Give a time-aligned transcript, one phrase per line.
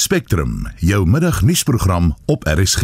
[0.00, 2.82] Spectrum, jou middagnuusprogram op RSG.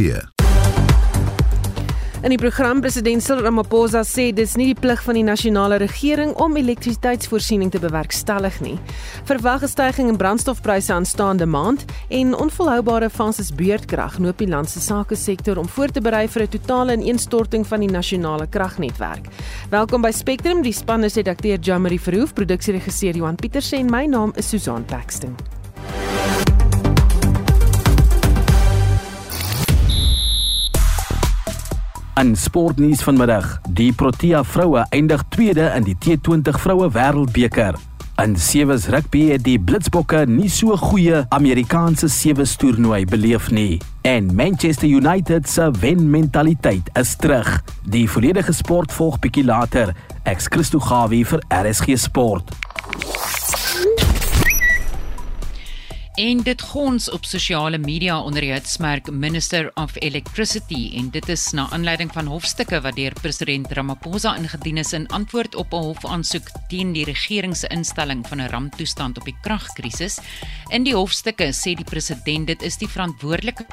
[2.20, 6.34] In die program president Cyril Ramaphosa sê dis nie die plig van die nasionale regering
[6.44, 8.74] om elektrisiteitsvoorsiening te bewerkstellig nie.
[9.30, 15.16] Verwagte stygings in brandstofpryse aanstaande maand en onvolhoubare fases beurtkrag noop die land se sake
[15.16, 19.24] sektor om voor te berei vir 'n totale ineenstorting van die nasionale kragnetwerk.
[19.70, 24.32] Welkom by Spectrum, die span is redakteur Jamari Verhoef, produksieregisseur Johan Pieterse en my naam
[24.36, 25.55] is Susan Paxton.
[32.16, 37.76] In sportnuus vanmiddag, die Protea vroue eindig tweede in die T20 vroue wêreldbeker.
[38.22, 43.82] In sewees rugby het die Blitsbokke nie so goeie Amerikaanse sewees toernooi beleef nie.
[44.08, 47.58] En Manchester United se wen-mentaliteit is terug.
[47.84, 49.92] Die volledige sport volg bietjie later.
[50.24, 52.56] Ex Christo Gawie vir RSG Sport.
[56.16, 61.50] En dit gons op sosiale media onder die hitsmerk Minister of Electricity en dit is
[61.52, 66.48] na aanleiding van hofstukke wat deur president Ramaphosa ingedien is in antwoord op 'n hofaansoek
[66.68, 70.18] teen die regering se instelling van 'n ramptoestand op die kragkrisis.
[70.68, 73.66] In die hofstukke sê die president dit is die verantwoordelike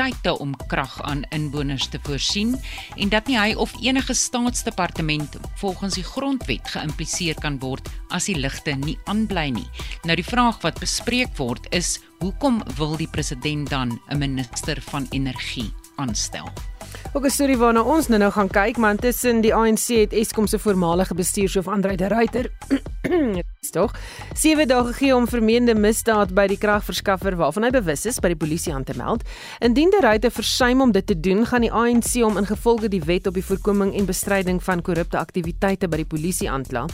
[0.00, 2.54] tye om krag aan inwoners te voorsien
[2.96, 8.38] en dat nie hy of enige staatsdepartement volgens die grondwet geïmpliseer kan word as die
[8.38, 9.68] ligte nie aanbly nie.
[10.08, 15.06] Nou die vraag wat bespreek word is hoekom wil die president dan 'n minister van
[15.10, 16.48] energie aanstel?
[17.12, 20.46] Ook 'n storie waarna ons nou nou gaan kyk, maar intussen die ANC het Eskom
[20.46, 22.50] se voormalige bestuurshoof Andrei de Ruyter
[23.70, 23.94] tog
[24.34, 28.38] 7 dae gegee om vermeende misdaad by die kragverskaffer waarvan hy bewus is by die
[28.38, 29.22] polisie aan te meld.
[29.64, 33.28] Indien de Ruyter versuim om dit te doen, gaan die ANC hom ingevolge die wet
[33.30, 36.86] op die voorkoming en bestryding van korrupte aktiwiteite by die polisie aankla.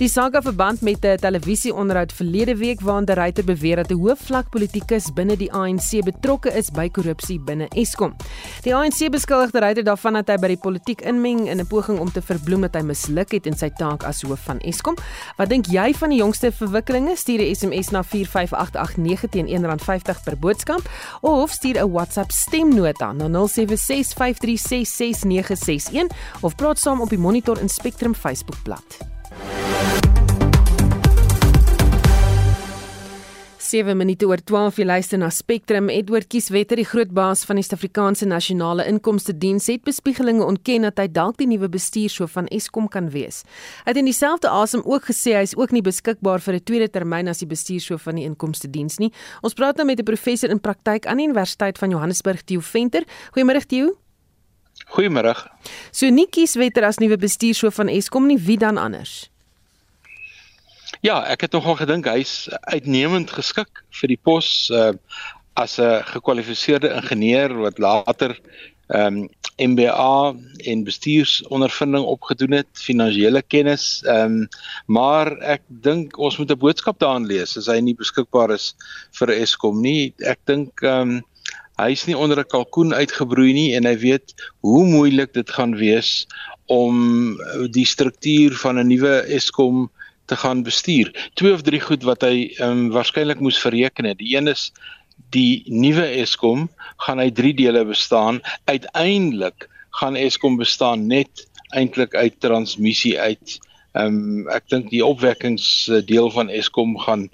[0.00, 4.00] Die saak het verband met 'n televisieonderhoud verlede week waarin de Ruyter beweer dat 'n
[4.00, 8.16] hoofvlak politikus binne die ANC betrokke is by korrupsie binne Eskom.
[8.62, 11.98] Die ANC beskuldig de Ruyter daarvan dat hy by die politiek inmeng in 'n poging
[11.98, 14.96] om te verbloem dat hy misluk het in sy taak as hoof van Eskom.
[15.36, 17.16] Wat dink jy van die jongste verwikkelinge?
[17.16, 20.80] Stuur 'n SMS na 45889 teen R1.50 per boodskap
[21.20, 26.06] of stuur 'n WhatsApp stemnota na 0765366961
[26.40, 28.98] of praat saam op die Monitor en Spectrum Facebookblad.
[33.70, 37.62] 7 minute oor 12 jy luister na Spectrum Edward Kieswetter die groot baas van die
[37.62, 42.88] Suid-Afrikaanse Nasionale Inkomste Diens het bespiegelinge ontken dat hy dalk die nuwe bestuurshoof van Eskom
[42.90, 43.44] kan wees.
[43.84, 46.90] Hy het in dieselfde asem ook gesê hy is ook nie beskikbaar vir 'n tweede
[46.90, 49.12] termyn as die bestuurshoof van die Inkomste Diens nie.
[49.42, 53.04] Ons praat nou met 'n professor in praktyk aan die Universiteit van Johannesburg Theo Venter.
[53.36, 53.94] Goeiemôre Theo.
[54.96, 55.34] Goeiemôre.
[55.92, 59.30] So nie Kieswetter as nuwe bestuurshoof van Eskom nie, wie dan anders?
[61.00, 64.92] Ja, ek het nogal gedink hy's uitnemend geskik vir die pos uh
[65.58, 68.36] as 'n gekwalifiseerde ingenieur wat later
[68.88, 69.28] ehm um,
[69.60, 70.34] MBA
[70.70, 74.02] en bestuursondervinding opgedoen het, finansiële kennis.
[74.04, 74.48] Ehm um,
[74.86, 78.74] maar ek dink ons moet 'n boodskap daarin lees as hy nie beskikbaar is
[79.18, 80.12] vir Eskom nie.
[80.20, 81.22] Ek dink ehm um,
[81.80, 86.26] hy's nie onder 'n kalkoen uitgebroei nie en hy weet hoe moeilik dit gaan wees
[86.66, 87.40] om
[87.72, 89.88] die struktuur van 'n nuwe Eskom
[90.30, 91.10] te gaan bestuur.
[91.34, 94.20] Twee of drie goed wat hy ehm um, waarskynlik moes bereken het.
[94.22, 94.70] Die een is
[95.34, 96.68] die nuwe Eskom
[97.06, 98.40] gaan uit drie dele bestaan.
[98.70, 99.66] Uiteindelik
[99.98, 103.58] gaan Eskom bestaan net eintlik uit transmissie uit
[103.98, 107.26] ehm um, ek dink die opwekkingsdeel van Eskom gaan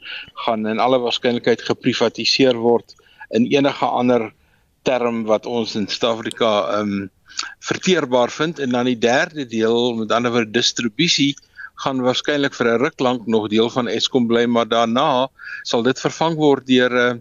[0.46, 2.96] gaan in alle waarskynlikheid geprivatiseer word
[3.36, 4.30] in enige ander
[4.88, 7.10] term wat ons in Suid-Afrika ehm um,
[7.60, 11.34] verteerbaar vind en dan die derde deel met ander woorde distribusie
[11.84, 15.28] gaan waarskynlik vir 'n ruk lank nog deel van Eskom bly, maar daarna
[15.62, 17.20] sal dit vervang word deur 'n uh,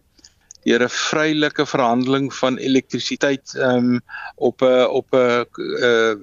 [0.66, 4.02] deur 'n vrylike verhandeling van elektrisiteit um,
[4.36, 6.14] op 'n op 'n uh,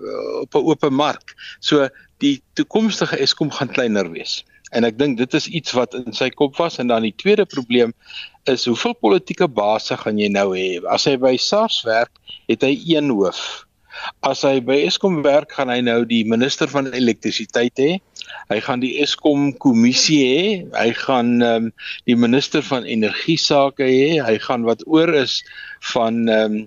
[0.41, 1.35] op 'n oop mark.
[1.61, 1.89] So
[2.19, 4.45] die toekomstige Eskom gaan kleiner wees.
[4.73, 7.45] En ek dink dit is iets wat in sy kop was en dan die tweede
[7.45, 7.93] probleem
[8.51, 10.81] is hoeveel politieke basse gaan jy nou hê?
[10.89, 12.11] As hy by SARS werk,
[12.49, 13.67] het hy een hoof.
[14.25, 17.91] As hy by Eskom werk, gaan hy nou die minister van elektrisiteit hê.
[18.49, 20.47] Hy gaan die Eskom kommissie hê.
[20.77, 21.71] Hy gaan ehm um,
[22.09, 24.19] die minister van energie sake hê.
[24.25, 25.41] Hy gaan wat oor is
[25.93, 26.67] van ehm um,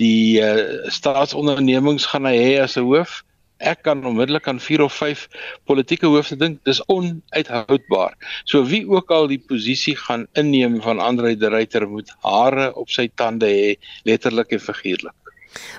[0.00, 3.22] die uh, staatsondernemings gaan hy hê as 'n hoof.
[3.58, 5.28] Ek kan onmiddellik aan 4 of 5
[5.64, 6.58] politieke hoofde dink.
[6.64, 8.12] Dis onuithoudbaar.
[8.44, 12.90] So wie ook al die posisie gaan inneem van Andre de Ruyter moet hare op
[12.90, 15.16] sy tande hê, letterlik en figuurlik.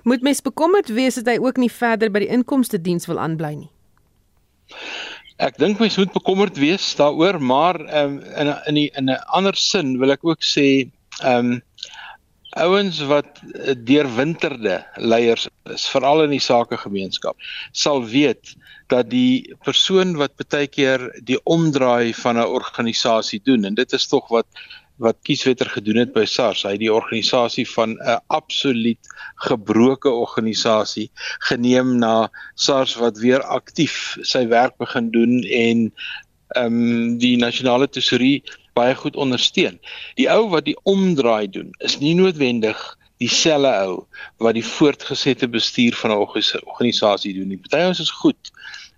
[0.04, 3.54] Moet mens bekommerd wees dat hy ook nie verder by die inkomste diens wil aanbly
[3.54, 3.70] nie?
[5.38, 9.56] Ek dink mens moet bekommerd wees daaroor, maar um, in in die, in 'n ander
[9.56, 10.90] sin wil ek ook sê
[11.22, 11.62] ehm um,
[12.58, 13.42] ouens wat
[13.86, 17.38] deurwinterde leiers is, veral in die sakegemeenskap,
[17.72, 18.56] sal weet
[18.90, 24.08] dat die persoon wat baie keer die omdraai van 'n organisasie doen en dit is
[24.08, 24.48] tog wat
[24.98, 26.64] wat kieswetter gedoen het by SARS.
[26.66, 29.10] Hy het die organisasie van 'n absoluut
[29.48, 31.10] gebroke organisasie
[31.50, 35.94] geneem na SARS wat weer aktief sy werk begin doen en
[36.56, 39.80] ehm um, die nasionale tesourie baie goed ondersteun.
[40.16, 44.06] Die ou wat die omdraai doen is nie noodwendig dieselfde ou
[44.38, 46.22] wat die voortgesette bestuur van 'n
[46.66, 47.58] organisasie doen nie.
[47.58, 48.52] Party ons is goed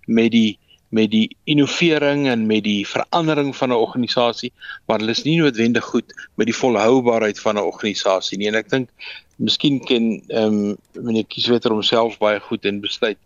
[0.06, 0.58] met die
[0.90, 4.52] met die innovering en met die verandering van 'n organisasie,
[4.86, 8.48] maar hulle is nie noodwendig goed met die volhoubaarheid van 'n organisasie nie.
[8.48, 8.88] En ek dink
[9.36, 13.18] miskien ken ehm um, meneer Kieswetter homself baie goed en besluit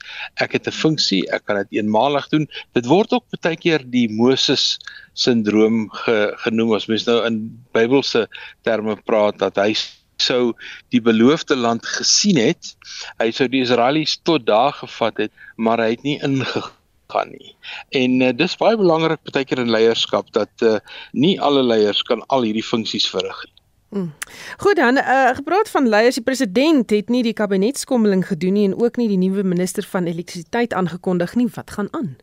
[0.44, 2.46] ek het 'n funksie, ek kan dit eenmalig doen.
[2.72, 4.78] Dit word ook baie keer die Moses
[5.12, 8.28] sindroom ge, genoem as mens nou in Bybelse
[8.62, 9.74] terme praat dat hy
[10.16, 10.54] sou
[10.90, 12.76] die beloofde land gesien het.
[13.18, 17.56] Hy sou die Israelies tot daar gevat het, maar hy het nie ingegaan gaan nie.
[17.88, 20.78] En uh, dis baie belangrik baie keer in leierskap dat uh,
[21.12, 23.52] nie alle leiers kan al hierdie funksies verrig nie.
[23.94, 24.10] Hmm.
[24.58, 28.74] Goed dan, uh, gepraat van leiers, die president het nie die kabinetskommeling gedoen nie en
[28.80, 31.46] ook nie die nuwe minister van elektrisiteit aangekondig nie.
[31.54, 32.16] Wat gaan aan?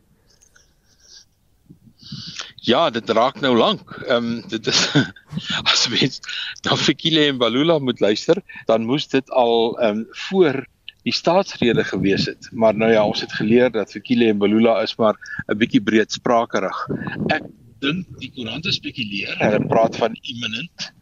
[2.62, 3.96] Ja, dit raak nou lank.
[4.06, 4.82] Ehm um, dit is
[5.72, 6.20] as mens
[6.62, 10.66] na Fikile en Balula moet luister, dan moes dit al ehm um, voor
[11.02, 12.48] die staatsrede gewees het.
[12.52, 15.18] Maar nou ja, ons het geleer dat Fikile en Balula is maar
[15.48, 16.88] 'n bietjie breedsprakerig.
[17.28, 17.42] Ek
[17.82, 20.92] dink die koerante spekuleer, hulle praat van imminent.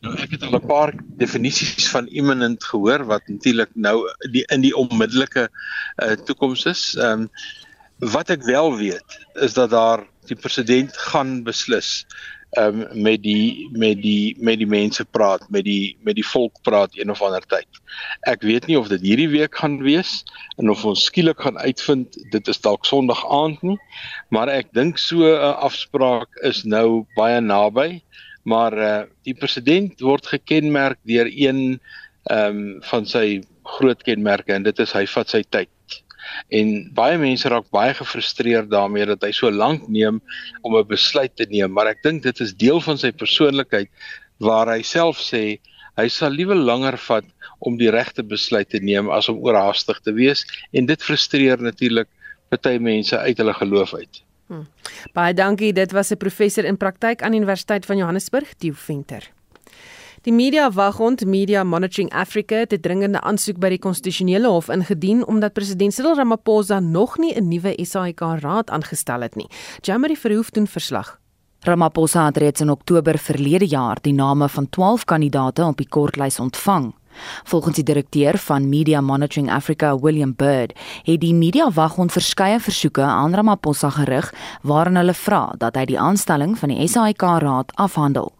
[0.00, 4.60] Nou ek het al 'n paar definisies van imminent gehoor wat natuurlik nou die in
[4.60, 6.94] die onmiddellike uh, toekoms is.
[6.96, 7.30] Ehm um,
[8.02, 12.06] wat ek wel weet is dat daar die president gaan beslis
[12.58, 16.96] um, met die met die met die mense praat, met die met die volk praat
[16.98, 17.80] een of ander tyd.
[18.28, 20.22] Ek weet nie of dit hierdie week gaan wees
[20.60, 23.78] en of ons skielik gaan uitvind dit is dalk Sondag aand nie,
[24.30, 28.02] maar ek dink so 'n afspraak is nou baie naby.
[28.42, 31.80] Maar uh, die president word gekenmerk deur een
[32.30, 35.70] ehm um, van sy groot kenmerke en dit is hy vat sy tyd
[36.48, 40.20] en baie mense raak baie gefrustreerd daarmee dat hy so lank neem
[40.62, 43.88] om 'n besluit te neem maar ek dink dit is deel van sy persoonlikheid
[44.38, 45.58] waar hy self sê
[45.96, 47.24] hy sal liewe langer vat
[47.60, 52.08] om die regte besluit te neem as om oorhaastig te wees en dit frustreer natuurlik
[52.52, 54.22] party mense uit hulle geloof uit.
[54.52, 54.66] Hmm.
[55.16, 59.30] Baie dankie, dit was 'n professor in praktyk aan Universiteit van Johannesburg, Theo Venter.
[60.22, 65.26] Die media waghond Media Monitoring Africa het 'n dringende aansoek by die konstitusionele hof ingedien
[65.26, 69.48] omdat president Cyril Ramaphosa nog nie 'n nuwe SAIK-raad aangestel het nie.
[69.80, 71.18] Jamari Verhoef doen verslag.
[71.60, 76.38] Ramaphosa het reeds in Oktober verlede jaar die name van 12 kandidaate op die kortlys
[76.38, 76.94] ontvang.
[77.44, 83.02] Volgens die direkteur van Media Monitoring Africa, William Bird, het die media waghond verskeie versoeke
[83.02, 88.32] aan Ramaphosa gerig waarin hulle vra dat hy die aanstelling van die SAIK-raad afhandel.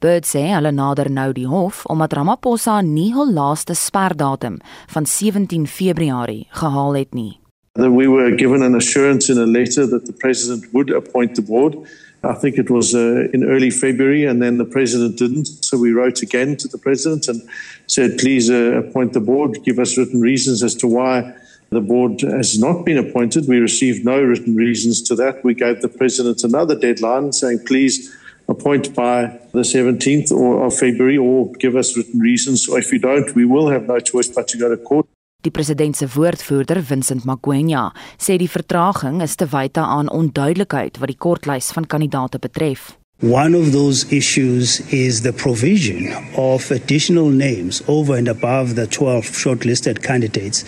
[0.00, 4.60] Bird sê hulle nader nou die hof omdat Ramaphosa nie hul laaste sperdatum
[4.94, 7.40] van 17 Februarie gehaal het nie.
[7.76, 11.76] We were given an assurance in a letter that the president would appoint the board.
[12.22, 15.46] I think it was uh, in early February, and then the president didn't.
[15.62, 17.42] So we wrote again to the president and
[17.86, 21.34] said, please uh, appoint the board, give us written reasons as to why
[21.70, 23.48] the board has not been appointed.
[23.48, 25.44] We received no written reasons to that.
[25.44, 28.15] We gave the president another deadline saying, please
[28.46, 32.68] appoint by the 17th or of February or give us written reasons.
[32.68, 35.06] If you don't, we will have no choice but to go to court.
[35.42, 41.12] Die president se woordvoerder, Vincent Magwenya, sê die vertraging is te wyte aan onduidelikheid wat
[41.12, 42.96] die kortlys van kandidaate betref.
[43.20, 49.24] One of those issues is the provision of additional names over and above the 12
[49.24, 50.66] shortlisted candidates.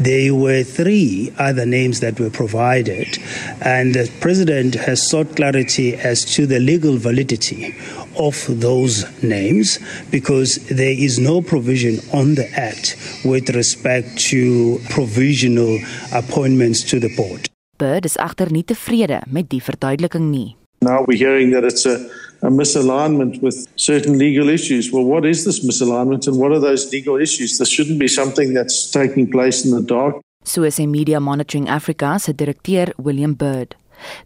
[0.00, 3.18] There were three other names that were provided,
[3.60, 7.76] and the President has sought clarity as to the legal validity
[8.18, 9.78] of those names
[10.10, 15.78] because there is no provision on the Act with respect to provisional
[16.14, 17.50] appointments to the board.
[17.76, 20.59] Bird is agter nie tevrede met die verduideliking nie.
[20.82, 21.96] Now we're hearing that it's a,
[22.40, 24.90] a, misalignment with certain legal issues.
[24.90, 27.58] Well, what is this misalignment and what are those legal issues?
[27.58, 30.16] This shouldn't be something that's taking place in the dark.
[30.44, 33.76] So is Media Monitoring Africa se direkteur William Bird.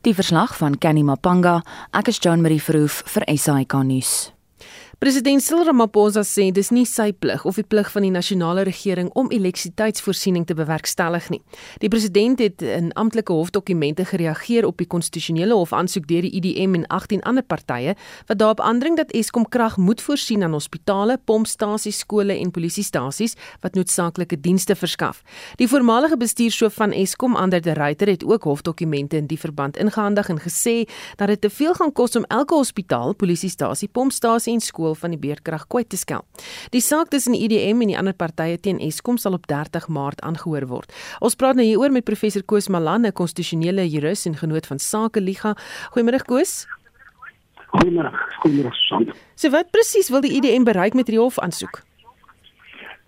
[0.03, 4.34] Die verslag van Kenny Mapanga, ek is Joan Marie Verhoef vir SAK nuus.
[5.05, 9.11] President Cyril Ramaphosa sê dis nie sy plig of die plig van die nasionale regering
[9.21, 11.43] om elektrisiteitsvoorsiening te bewerkstellig nie.
[11.83, 16.79] Die president het in amptelike hofdokumente gereageer op die konstitusionele hof aansoek deur die IDM
[16.79, 17.93] en 18 ander partye
[18.31, 23.77] wat daarop aandring dat Eskom krag moet voorsien aan hospitale, pompstasies, skole en polisiestasies wat
[23.77, 25.21] noodsaaklike dienste verskaf.
[25.61, 30.33] Die voormalige bestuurshoof van Eskom, Ander de Ruyter, het ook hofdokumente in die verband ingehandig
[30.33, 30.89] en gesê
[31.21, 35.19] dat dit te veel gaan kos om elke hospitaal, polisiestasie, pompstasie en skool van die
[35.19, 36.25] beerdkrag kwyt te skel.
[36.71, 40.21] Die saak tussen die IDM en die ander partye teen Eskom sal op 30 Maart
[40.23, 40.93] aangehoor word.
[41.21, 45.21] Ons praat nou hieroor met professor Koos Malan, 'n konstitusionele jurist en genoot van Sake
[45.21, 45.57] Liga.
[45.93, 46.67] Goeiemôre Koos.
[47.75, 48.13] Goeiemôre.
[48.43, 49.13] Goeiemôre Susan.
[49.35, 51.83] So wat presies wil die IDM bereik met die hof aansoek?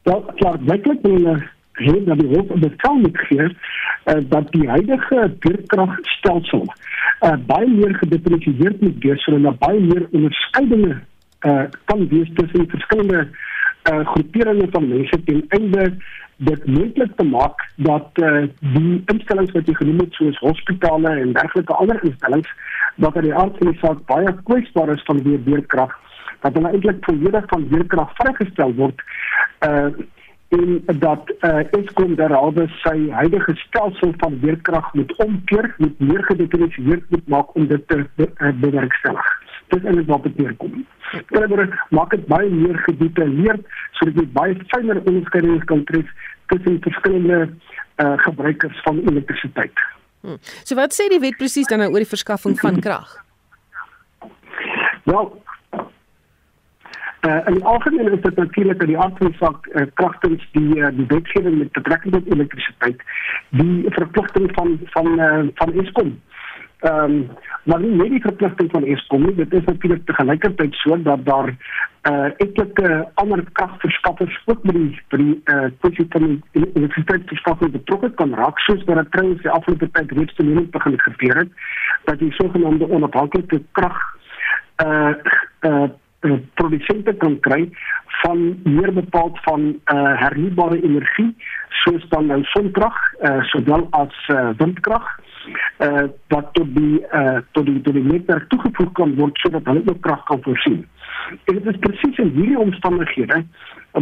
[0.03, 1.39] Wel, klaar, werklik wil
[1.77, 8.81] hê dat die hof bepaal gee uh, dat die huidige beerdkragstelsel uh, baie meer gedifferensieerd
[8.81, 11.03] moet wees sodat daar baie meer onderskeidings
[11.41, 13.29] uh, kan wees tussen verskillende
[13.91, 15.97] uh, groeperinge van mense ten einde
[16.37, 21.33] dit moontlik te maak dat uh, die instellings wat jy genoem het soos hospitale en
[21.33, 22.51] dergelike ander instellings
[22.97, 25.95] wat aan die aard van die saak baie kwesbaar is van weer beerkrag
[26.41, 29.01] dat hulle eintlik volledig van beerkrag vrygestel word
[29.69, 29.89] uh,
[30.49, 37.11] en dat uh, Eskom derhalwe sy huidige stelsel van weerkrag moet omkeer met meer gedifferensieerd
[37.11, 38.05] moet maak om dit te
[38.61, 39.33] bewerkstellig.
[39.73, 40.87] Dit is eintlik wat dit neerkom.
[41.33, 43.67] Verder maak dit baie meer gedetailleerd
[43.99, 46.11] sodat jy baie fyner onderskeidings kan tref
[46.53, 47.41] tussen verskillende
[47.97, 49.87] uh, gebruikers van elektrisiteit.
[50.21, 50.39] Hmm.
[50.65, 53.19] So wat sê die wet presies dan nou oor die verskaffing van krag?
[55.07, 55.35] Wel,
[57.27, 61.07] Uh, in die algemeen is dit natuurlik dat die aardsaak uh, kragtens die uh, die
[61.07, 63.01] wetgewing met betrekking tot elektrisiteit
[63.49, 66.13] die verpligting van van uh, van Eskom.
[66.81, 67.29] Ehm um,
[67.65, 71.25] maar nie net die verpligting van Eskom nie, dit is natuurlik te gelykertyd so dat
[71.25, 71.49] daar
[72.11, 78.11] uh etlike ander kragverskaffers ook by die by die uh kwessie van die elektrisiteitsverskaffing betrokke
[78.21, 81.51] kan raak soos wat dit trouens die afgelope tyd reeds te meer begin gebeur het
[82.05, 83.99] dat die sogenaamde onafhanklike krag
[84.85, 85.15] uh
[85.67, 85.89] uh
[86.21, 87.71] uh, produsente kan kry
[88.23, 91.35] van meer bepaald van uh, hernubare energie
[91.83, 95.09] soos dan nou sonkrag uh, sowel as uh, windkrag
[95.79, 99.83] uh, wat tot die uh, tot die tot die netwerk toegevoeg kan word sodat hulle
[99.87, 100.85] ook krag kan voorsien.
[101.45, 103.45] En dit is presies in hierdie omstandighede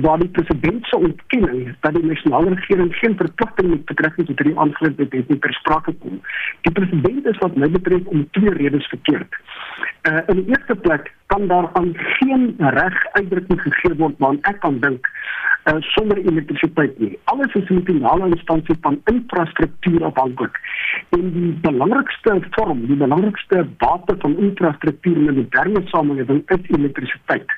[0.01, 4.59] waar die president se ontkenning dat die nasionale regering geen verpligting met betrekking tot hierdie
[4.59, 6.21] aangeleentheid het, het nie ter sprake kom.
[6.61, 9.39] Die president is wat my betref om twee redes verkeerd.
[10.03, 14.61] Uh, in die eerste plek kan daar aan geen reg uitdrukking gegee word waaraan ek
[14.61, 15.07] kan dink
[15.65, 17.19] uh, sonder elektrisiteit nie.
[17.25, 20.61] Alles is 'n finale instansie van infrastruktuur afhanklik.
[21.09, 27.51] En die belangrikste vorm, die belangrikste bate van infrastruktuur in 'n moderne samelewing is elektrisiteit.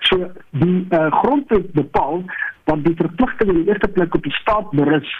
[0.00, 2.22] So die uh, grondwet bepaal
[2.64, 5.14] dat die verpligting in die eerste plek op die staat berus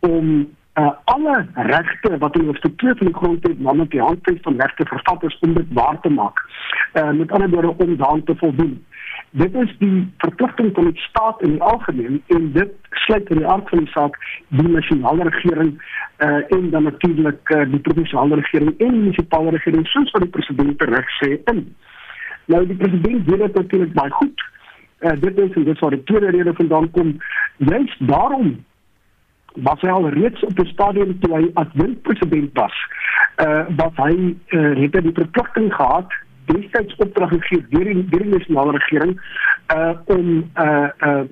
[0.00, 4.60] om uh, alle regte wat in hoofstuk 2 van die grondwet naamlik die handves van
[4.60, 6.42] regte vervatters om dit waar te maak.
[6.92, 8.84] Uh, met ander woorde om daaraan te voldoen.
[9.30, 13.46] Dit is die verpligting van die staat in die algemeen en dit sluit in die
[13.46, 14.16] aard van die saak
[14.48, 15.82] die nasionale regering
[16.18, 20.34] uh, en dan natuurlik uh, die provinsiale regering en die munisipale regering soos wat die
[20.38, 21.66] president reg sê in.
[22.46, 24.44] Nou die president weet dit natuurlik baie goed.
[25.00, 27.16] Uh, dit is en dit sou die tweede rede vandaan kom.
[27.56, 28.64] Juist daarom
[29.54, 32.76] was hy al reeds op die stadium toe hy as windpresident was.
[33.42, 36.12] Uh wat hy uh, het die verpligting gehad
[36.46, 39.16] destyds opdrag gegee deur die deur die nasionale regering
[39.74, 41.22] uh om uh uh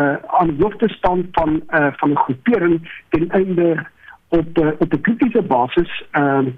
[0.00, 3.86] uh aan die hoof te staan van uh van 'n groepering ten einde
[4.28, 6.52] op uh, op 'n kritiese basis ehm uh,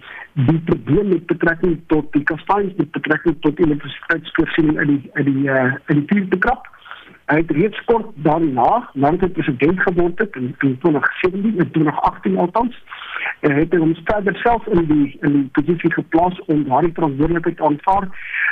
[0.47, 5.51] die probleem met betrekking tot die kastanjes met betrekking tot elektrisiteitsvoorsiening in die in die
[5.51, 6.67] uh, in die vuur te krap.
[7.29, 12.79] Hy het reeds kort daarna, nadat hy president geword het in 2017 en 2018 althans,
[13.41, 17.61] en hy het hom verder self in die in die posisie geplaas om daardie verantwoordelikheid
[17.61, 18.09] aanvaar.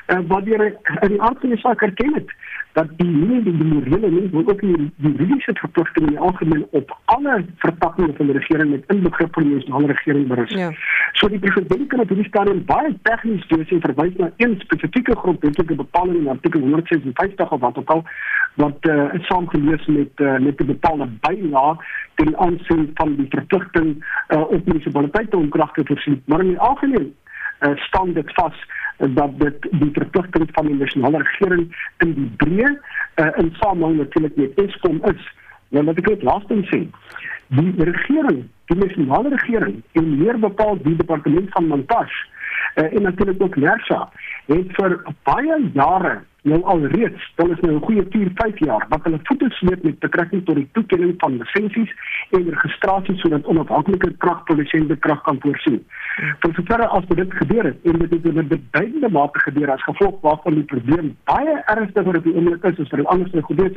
[0.06, 2.34] Uh, wat hy in die aard van die saak erken het,
[2.76, 6.92] dat die nie die morele nie, maar ook die juridiese verpligtinge in die algemeen op
[7.14, 10.52] alle vertakkings van die regering met inbegrip van die nasionale regering berus.
[10.52, 10.68] Ja.
[11.12, 15.16] So die president kan op hierdie stadium baie tegnies wees en verwys na een spesifieke
[15.16, 18.04] grondwetlike bepaling in artikel 156 of wat ook al
[18.56, 21.76] wat uh, is saamgelees met uh, met 'n bepaalde bylaag
[22.14, 23.88] ten aansien van die verpligting
[24.28, 26.22] uh, op munisipaliteite om krag te voorsien.
[26.24, 27.14] Maar in die algemeen
[27.60, 32.70] uh, staan dit vas dat dit die verpligting van die nasionale regering in die breë
[33.14, 35.32] uh, in samehang natuurlik met Eskom is.
[35.68, 36.86] Nou wat ek net laastens sê,
[37.48, 42.24] die regering, die nasionale regering en meer bepaal die departement van montage
[42.76, 44.08] uh, en natuurlik ook Nersa
[44.46, 48.86] het vir baie jare nou al reeds, dan is nou 'n goeie 4, 5 jaar
[48.88, 51.92] wat hulle voete sleep met betrekking tot die toekenning van lisensies
[52.30, 55.84] en registrasie sodat onafhanklike kragprodusente krag kan voorsien.
[56.40, 59.82] Vir sover as dit gebeur het en dit het in 'n beduidende mate gebeur as
[59.82, 63.64] gevolg waarvan die probleem baie ernstiger op die oomblik is as vir die ander gedoen
[63.64, 63.76] het,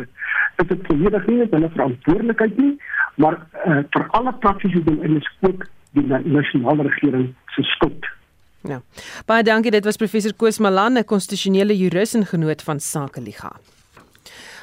[0.57, 2.77] is dit volledig nie hulle verantwoordelikheid nie,
[3.15, 8.18] maar uh, vir alle praktiese doen in die skoop die nasionale regering se skuld.
[8.67, 8.81] Ja.
[9.25, 9.71] Baie dankie.
[9.71, 13.59] Dit was professor Koos Malan, 'n konstitusionele jurist en genoot van Sakeliga.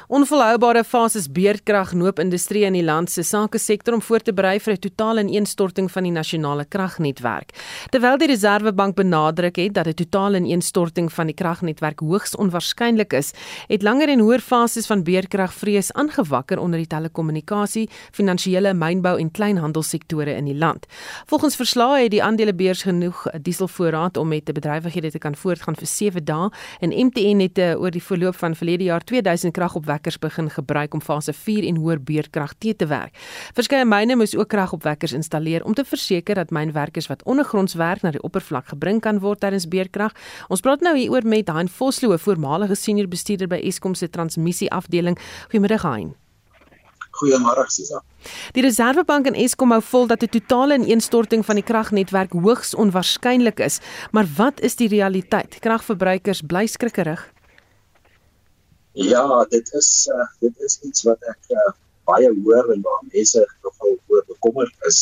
[0.07, 4.55] Onvolhoubare fases beerdkrag noop industrie in die land se sake sektor om voor te berei
[4.57, 7.51] vir 'n totale ineenstorting van die nasionale kragnetwerk.
[7.91, 13.33] Terwyl die Reserwebank benadruk het dat 'n totale ineenstorting van die kragnetwerk hoogs onwaarskynlik is,
[13.67, 19.31] het langer en hoër fases van beerdkrag vrees aangewakker onder die telekommunikasie, finansiële, mynbou en
[19.31, 20.85] kleinhandelsektore in die land.
[21.25, 26.25] Volgens verslae het die aandelebeurs genoeg dieselvoorraad om met bedrywighede te kan voortgaan vir 7
[26.25, 26.49] dae
[26.79, 30.93] en MTN het uh, oor die verloop van verlede jaar 2000 kragopwekkers kragopwekkers begin gebruik
[30.93, 33.15] om fase 4 en hoër beurtkrag te te werk.
[33.55, 38.11] Verskeie myne moes ook kragopwekkers installeer om te verseker dat mynwerkers wat ondergronds werk na
[38.11, 40.13] die oppervlak gebring kan word tydens beurtkrag.
[40.49, 45.17] Ons praat nou hieroor met Hein Vosloo, voormalige senior bestuurder by Eskom se transmissie afdeling.
[45.49, 46.15] Goeiemiddag Hein.
[47.17, 48.03] Goeiemôre Sisa.
[48.53, 53.59] Die Reserwebank en Eskom hou vol dat 'n totale ineenstorting van die kragnetwerk hoogs onwaarskynlik
[53.59, 53.79] is,
[54.11, 55.57] maar wat is die realiteit?
[55.59, 57.36] Kragverbruikers bly skrikkerig.
[58.97, 61.71] Ja, dit is uh, dit is iets wat ek uh,
[62.09, 65.01] baie hoor en waar mense nogal oor bekommerd is.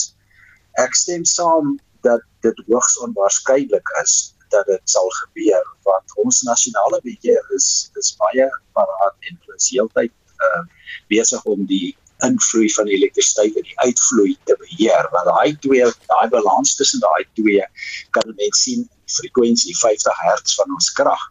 [0.83, 4.15] Ek stem saam dat dit hoogs onwaarskynlik is
[4.51, 7.69] dat dit sal gebeur want ons nasionale beheer is
[8.01, 10.11] is baie paraat en plus heeltyd
[10.49, 10.65] uh,
[11.07, 11.95] besig om die
[12.27, 15.07] invloei van elektrisiteit en die uitvloei te beheer.
[15.15, 17.63] Want daai twee, daai balans tussen daai twee
[18.11, 21.25] kan mense sien die frekwensie 50 Hz van ons krag.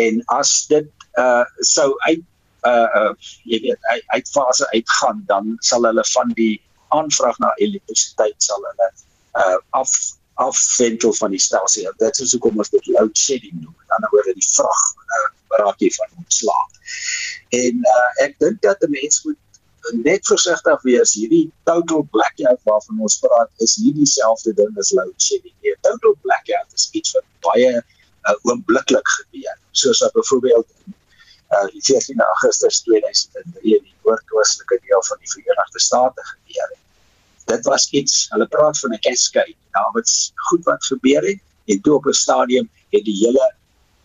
[0.00, 0.88] En as dit
[1.18, 2.22] uh sou uit
[2.62, 3.12] uh uh
[3.44, 8.62] jy weet uit, uit fase uitgaan dan sal hulle van die aanvraag na elektrisiteit sal
[8.70, 8.90] hulle
[9.42, 9.92] uh af
[10.40, 11.92] afventel van die stelsel.
[12.00, 13.74] Dit is hoekom ons dit load shedding noem.
[13.76, 14.82] Aan die ander woorde die vrag
[15.18, 15.28] uh
[15.60, 16.80] raak jy van ontslaap.
[17.58, 19.38] En uh ek dink dat 'n mens moet
[20.04, 25.16] net versigtig wees hierdie total blackout waarvan ons praat is nie dieselfde ding as load
[25.16, 25.74] shedding nie.
[25.86, 29.56] Total blackout is iets wat baie uh, oombliklik gebeur.
[29.72, 30.68] Soos wat byvoorbeeld
[31.50, 36.82] uh, die 14 Augustus 2003 in die noordoostelike deel van die Verenigde State gebeur het.
[37.50, 39.56] Dit was iets, hulle praat van 'n cascade.
[39.76, 43.54] Nou wat's goed wat gebeur het en toe op 'n stadium het die hele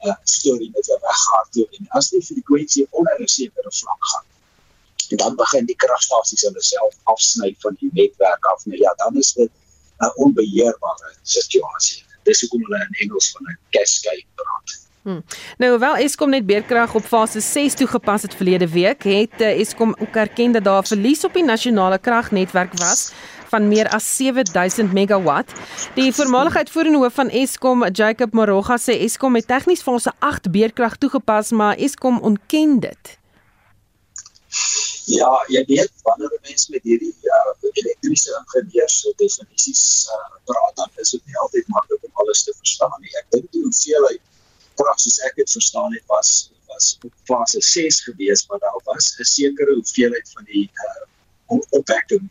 [0.01, 4.25] uh, storie net weggehardloop en as die frekwensie onder 'n sekere vlak gaan
[5.09, 8.65] en dan begin die kragstasies hulle self afsny van die netwerk af.
[8.65, 9.51] Nou ja, dan is dit
[9.99, 12.03] 'n onbeheerbare situasie.
[12.23, 14.84] Dis hoekom hulle in Engels van 'n cascade praat.
[15.05, 15.21] Hmm.
[15.61, 19.93] Nou hoewel Eskom net beerkrag op fase 6 toegepas het verlede week, het uh, Eskom
[19.99, 23.11] ook erken dat daar verlies op die nasionale kragnetwerk was
[23.53, 25.53] van meer as 7000 megawatt.
[25.93, 30.97] Die voormalige uitvoerende hoof van Eskom, Jacob Moroga, sê Eskom het tegnies fase 8 beerkrag
[30.97, 33.17] toegepas, maar Eskom ontken dit.
[35.05, 40.89] Ja, jy weet wanneer mense met hierdie ja, elektriese ingenieurs so definisies uh, praat, dan
[40.95, 43.13] is dit nie altyd maklik om alles te verstaan nie.
[43.21, 44.23] Ek dink die hoeveelheid
[44.79, 49.15] krag soos ek dit verstaan het was was op fase 6 gewees maar daar was
[49.19, 51.05] 'n sekere hoeveelheid van die uh,
[51.79, 52.25] opwekking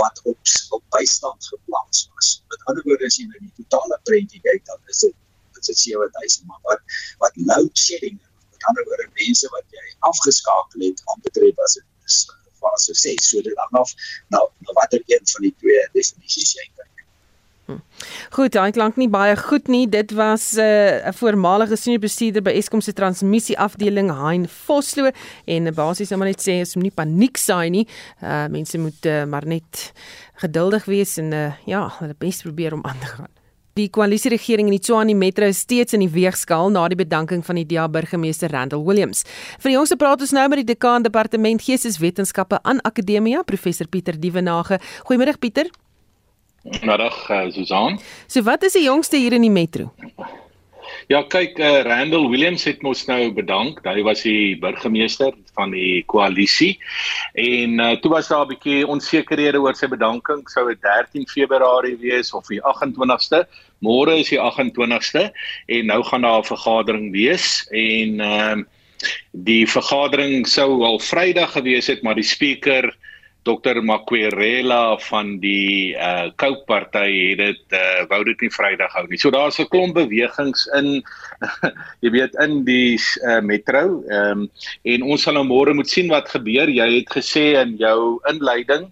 [0.00, 0.38] wat op
[0.70, 2.42] op bystand geplaas was.
[2.48, 5.14] Met ander woorde as jy na die totale prentjie kyk dan is dit
[5.54, 6.82] dit is 7000 maar wat
[7.22, 11.88] wat load shedding met ander woorde mense wat jy afgeskakel het aan betref was dit
[12.60, 13.94] fase 6 so dit dan af
[14.28, 14.44] nou
[14.78, 16.99] watter een van die twee definisies jy kyk
[18.36, 19.86] Goed, daai klink nie baie goed nie.
[19.88, 25.10] Dit was eh, 'n uh, voormalige senior bestuurder by Eskom se transmissie afdeling, Hein Vosloo,
[25.44, 27.86] en uh, basies net net sê as om nie paniek saai nie.
[28.22, 29.92] Uh mense moet uh, maar net
[30.40, 33.30] geduldig wees en uh, ja, hulle bes probeer om aan te gaan.
[33.78, 37.60] Die koalisieregering in die Tshwane Metro is steeds in die weegskaal na die bedanking van
[37.60, 39.22] die DA burgemeester Randall Williams.
[39.62, 44.18] Vir die jongste praat ons nou met die dekaan departement Geesteswetenskappe aan Akademia, professor Pieter
[44.18, 44.80] Dievenage.
[45.06, 45.70] Goeiemôre Pieter.
[46.62, 47.98] Middag uh, Susan.
[48.26, 49.90] So wat is die jongste hier in die metro?
[51.10, 53.80] Ja, kyk, uh, Randall Williams het mos nou bedank.
[53.86, 56.76] Hy was die burgemeester van die koalisie.
[57.40, 60.44] En uh, toe was daar 'n bietjie onsekerhede oor sy bedanking.
[60.52, 63.46] Sou dit 13 Februarie wees of die 28ste?
[63.80, 65.30] Môre is die 28ste
[65.66, 68.64] en nou gaan daar 'n vergadering wees en ehm uh,
[69.32, 72.92] die vergadering sou al Vrydag gewees het, maar die spreker
[73.42, 79.06] Dr Makwerela van die uh Cope party het dit uh wou dit nie Vrydag hou
[79.08, 79.18] nie.
[79.18, 81.02] So daar's 'n klomp bewegings in
[82.04, 84.04] jy weet in die uh metro.
[84.10, 84.50] Ehm um,
[84.84, 86.68] en ons sal nou môre moet sien wat gebeur.
[86.68, 88.90] Jy het gesê in jou inleiding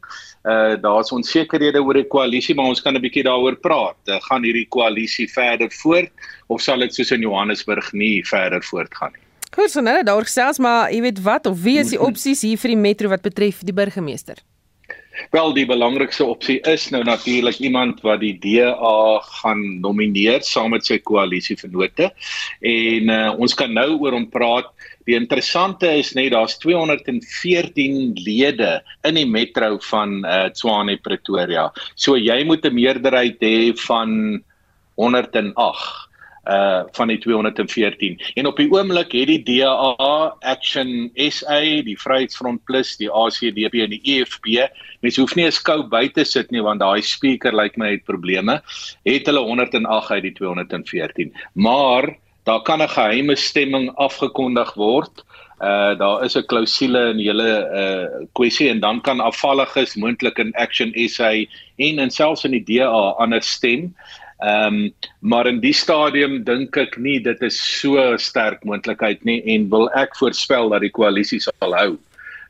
[0.48, 4.00] uh daar's onsekerhede oor die koalisie, maar ons kan 'n bietjie daaroor praat.
[4.08, 6.12] Uh, gaan hierdie koalisie verder voort
[6.48, 9.27] of sal dit soos in Johannesburg nie verder voortgaan nie?
[9.54, 12.60] Goed, so nou daar gesels maar jy weet wat of wie is die opsies hier
[12.60, 14.42] vir die metro wat betref die burgemeester?
[15.34, 20.86] Wel die belangrikste opsie is nou natuurlik iemand wat die DA gaan nomineer saam met
[20.86, 22.10] sy koalisievennote
[22.70, 24.70] en uh, ons kan nou oor hom praat.
[25.10, 31.68] Die interessante is net daar's 214 lede in die metro van uh, Tshwane Pretoria.
[31.96, 34.42] So jy moet 'n meerderheid hê van
[34.94, 36.07] 108
[36.48, 42.64] uh van die 214 en op die oomblik het die DA Action SA die Vryheidsfront
[42.64, 44.40] Plus die ACDP en die EFF
[45.00, 48.04] mens hoef nie 'n skou buite sit nie want daai speaker lyk like my het
[48.04, 48.62] probleme
[49.04, 52.16] het hulle 108 uit die 214 maar
[52.48, 55.24] daar kan 'n geheime stemming afgekondig word.
[55.60, 60.54] Uh daar is 'n klousule in julle uh kwessie en dan kan afvalliges moontlik in
[60.54, 61.32] Action SA
[61.76, 63.94] en en selfs in die DA anders stem
[64.38, 69.40] Ehm um, maar in die stadium dink ek nie dit is so sterk moontlikheid nie
[69.54, 71.96] en wil ek voorspel dat die koalisie sal hou.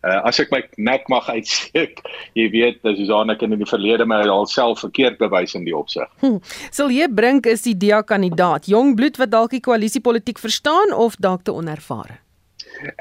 [0.04, 2.04] Uh, as ek my nek mag uitsteek,
[2.38, 6.06] jy weet, dis Susan ek in die verlede my alself verkeerd bewys in die opsig.
[6.20, 6.38] Hm.
[6.70, 11.16] Sal jy brink is die DA kandidaat, jong bloed wat dalk die koalisiepolitiek verstaan of
[11.18, 12.20] dalk te onervare?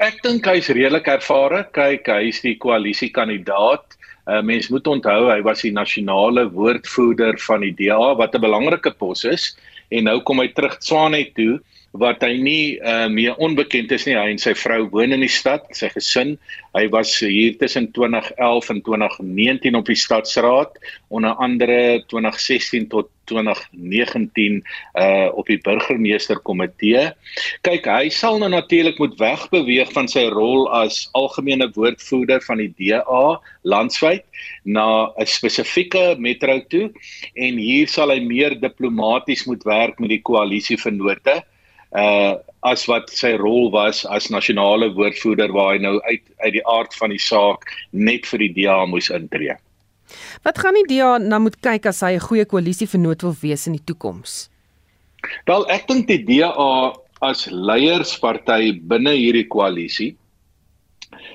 [0.02, 1.62] Ek dink hy's redelik ervare.
[1.76, 3.97] Kyk, hy's die koalisie kandidaat.
[4.28, 8.92] Uh, mens moet onthou hy was die nasionale woordvoerder van die DA wat 'n belangrike
[9.00, 9.56] pos is.
[9.88, 11.60] En nou kom hy terug Tswane toe
[11.96, 14.16] wat hy nie uh, meer onbekend is nie.
[14.18, 16.34] Hy en sy vrou woon in die stad, sy gesin.
[16.76, 20.76] Hy was hier tussen 2011 en 2019 op die stadsraad,
[21.08, 24.60] onder andere 2016 tot 2019
[24.96, 27.08] uh op die burgemeesterkomitee.
[27.66, 32.70] Kyk, hy sal nou natuurlik moet wegbeweeg van sy rol as algemene woordvoerder van die
[32.78, 33.36] DA
[33.68, 34.24] landwyd
[34.64, 36.88] na 'n spesifieke metro toe
[37.36, 41.46] en hier sal hy meer diplomaties moet werk met die koalisie vennote uh
[41.92, 46.94] as wat sy rol was as nasionale woordvoerder waar hy nou uit uit die aard
[46.94, 49.56] van die saak net vir die DA moes intree.
[50.44, 53.72] Wat gaan die DA nou moet kyk as hy 'n goeie koalisievernoot wil wees in
[53.72, 54.48] die toekoms?
[55.46, 60.16] Wel, ek dink die DA as leiersparty binne hierdie koalisie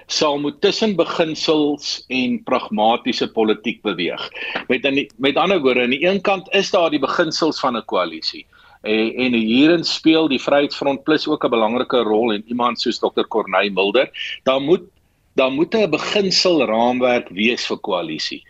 [0.08, 4.22] sal moet tussen beginsels en pragmatiese politiek beweeg.
[4.68, 7.78] Met in die, met ander woorde, aan die een kant is daar die beginsels van
[7.78, 8.46] 'n koalisie
[8.84, 13.28] en en hierin speel die Vryheidsfront Plus ook 'n belangrike rol en iemand soos Dr
[13.28, 14.10] Corneil Mulder,
[14.44, 14.84] daar moet
[15.36, 18.44] daar moet 'n beginsel raamwerk wees vir koalisie.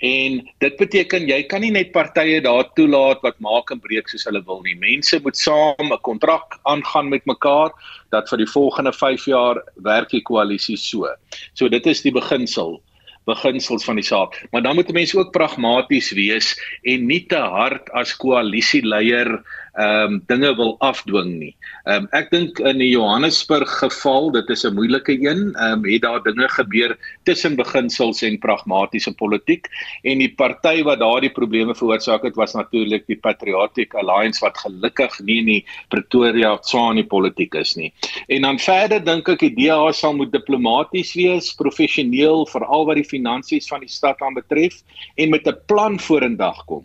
[0.00, 4.24] En dit beteken jy kan nie net partye daar toelaat wat maak en breek soos
[4.24, 4.74] hulle wil nie.
[4.74, 7.70] Mense moet saam 'n kontrak aangaan met mekaar
[8.10, 11.06] dat vir die volgende 5 jaar werk die koalisie so.
[11.54, 12.82] So dit is die beginsel
[13.24, 14.34] beginsels van die saak.
[14.50, 20.22] Maar dan moet mense ook pragmaties wees en nie te hard as koalisieleier ehm um,
[20.28, 21.54] dinge wil afdwing nie.
[21.88, 25.84] Ehm um, ek dink in die Johannesburg geval, dit is 'n moeilike een, ehm um,
[25.88, 26.92] het daar dinge gebeur
[27.24, 29.70] tussen beginsels en pragmatiese politiek
[30.02, 35.20] en die party wat daardie probleme veroorsaak het was natuurlik die Patriotic Alliance wat gelukkig
[35.20, 37.92] nie in Pretoria Tswane politiek is nie.
[38.28, 43.08] En dan verder dink ek die DA sal moet diplomaties wees, professioneel veral wat die
[43.08, 44.82] finansies van die stad aanbetref
[45.16, 46.84] en met 'n plan vorendag kom.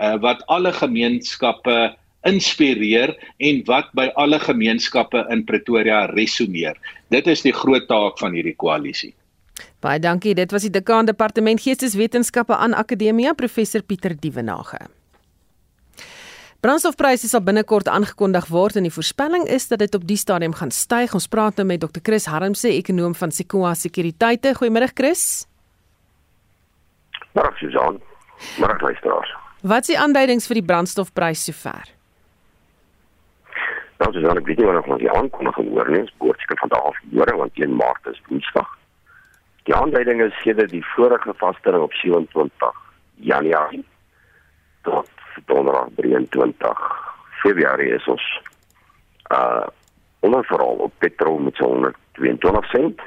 [0.00, 1.94] Uh, wat alle gemeenskappe
[2.28, 6.78] inspireer en wat by alle gemeenskappe in Pretoria resoneer.
[7.12, 9.14] Dit is die groot taak van hierdie koalisie.
[9.84, 10.34] Baie dankie.
[10.34, 14.80] Dit was die dekaan departement Geesteswetenskappe aan Akademia professor Pieter Dievenage.
[16.64, 20.72] Brandstofpryse sal binnekort aangekondig word en die voorspelling is dat dit op die stadium gaan
[20.72, 21.12] styg.
[21.12, 22.00] Ons praat nou met Dr.
[22.00, 24.54] Chris Harmse, ekonom van Sequoia Sekuriteite.
[24.56, 25.44] Goeiemôre Chris.
[27.36, 28.00] Môre Susan.
[28.56, 29.34] Môre luisteraars.
[29.60, 31.92] Wat is die aanduidings vir die brandstofprys sover?
[34.04, 37.06] Nou, dis dan ek weet nie wanneer ons die aankondiging hoor nie, spoortjie van daardie
[37.08, 38.72] afhore want 1 Maart is Woensdag.
[39.64, 42.82] Die aanleiding is sedert die vorige vaststelling op 27
[43.30, 43.80] Januarie
[44.84, 45.08] tot
[45.48, 46.82] Donderdag 23
[47.40, 48.26] Februarie is ons
[49.32, 49.64] uh
[50.20, 53.00] onderveral op petrol met so 122 sent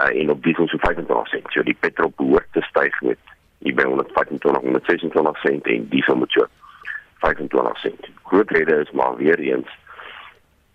[0.00, 1.52] uh en op diesel so 25 sent.
[1.52, 6.32] So die petrol behoort te styg met hier by 125 126 sent en diesel met
[6.32, 6.48] so
[7.28, 8.10] 25 sent.
[8.32, 9.68] Groot rede is maar weer eens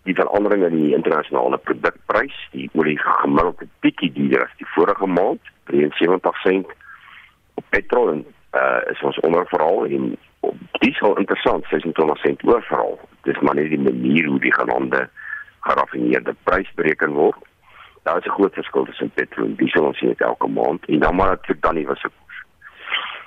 [0.06, 5.50] die verandering in die internasionale produkprys, die olie gemiddelde bietjie duurder as die vorige maand,
[5.72, 6.70] weens 70 sent
[7.58, 8.22] op petrol en
[8.54, 10.14] uh, is ons onderverhaal en
[10.46, 12.98] op diesel interessant 26 sent oorverhaal.
[13.26, 15.08] Dis maar net die manier hoe die genoemde
[15.66, 17.42] geraffineerde prys bereken word.
[18.06, 21.16] Daar is 'n groot verskil tussen petrol en diesel ons sien elke maand en dan
[21.16, 22.42] maar natuurlik dan die wisse koers.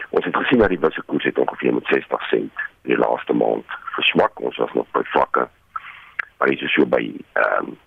[0.09, 3.65] Ons het gesien dat die wisse koers het ongeveer met 60 sent die laaste maand
[3.95, 4.39] verswak.
[4.39, 5.49] Ons was nog by vlakke
[6.39, 7.77] maar dit is so by ehm um,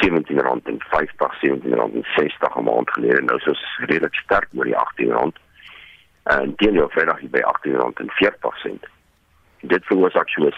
[0.00, 4.48] 17 rand en 50 17 rand en 60 'n maand gelede nou soos redelik sterk
[4.54, 5.36] oor die 18 rand
[6.22, 8.86] en teen jou Vrydag by 18 rand en 40 sent.
[9.60, 10.50] Dit veroorsaak so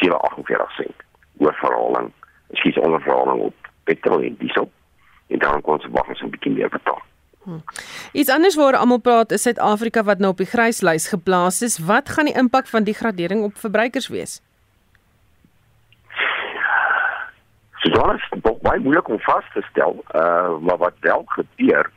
[0.00, 1.04] 748 sent
[1.38, 2.12] oorverhaling.
[2.52, 4.70] Skies onderverhaling op petrol en diesel.
[5.26, 7.02] En dan kon ons wag ons 'n bietjie meer betaal.
[7.44, 7.62] Hmm.
[8.12, 11.78] Iets anders waar almal praat is Suid-Afrika wat nou op die gryslys geplaas is.
[11.78, 14.40] Wat gaan die impak van die gradering op verbruikers wees?
[17.84, 21.90] So dit is baie moeilik om vas te stel, uh maar wat wel gebeur,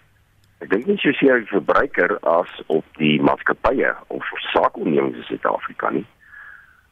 [0.59, 6.03] ek dink nie soseer die verbruiker as op die maatskappye of saakondernemings in Suid-Afrika nie.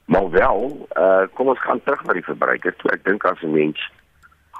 [0.08, 0.64] Maar wel,
[0.96, 2.76] uh kom ons gaan terug na die verbruiker.
[2.80, 3.84] Toe ek dink as 'n mens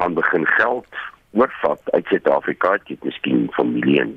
[0.02, 1.00] gaan begin geld
[1.32, 4.14] oorvat uit Suid-Afrika, dit miskien familie en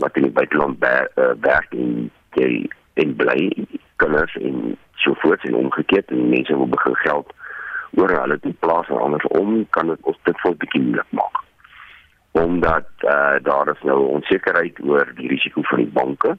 [0.00, 3.52] wat in die buiteland uh, werk in die in bly
[3.96, 7.32] kinders en so voort en omgekeerd en mense wil begin geld
[7.96, 11.42] oor hulle te plaas en andersom kan dit ons dit vir 'n bietjie moeilik maak.
[12.32, 16.38] Omdat uh, daar is nou onsekerheid oor die risiko van die banke.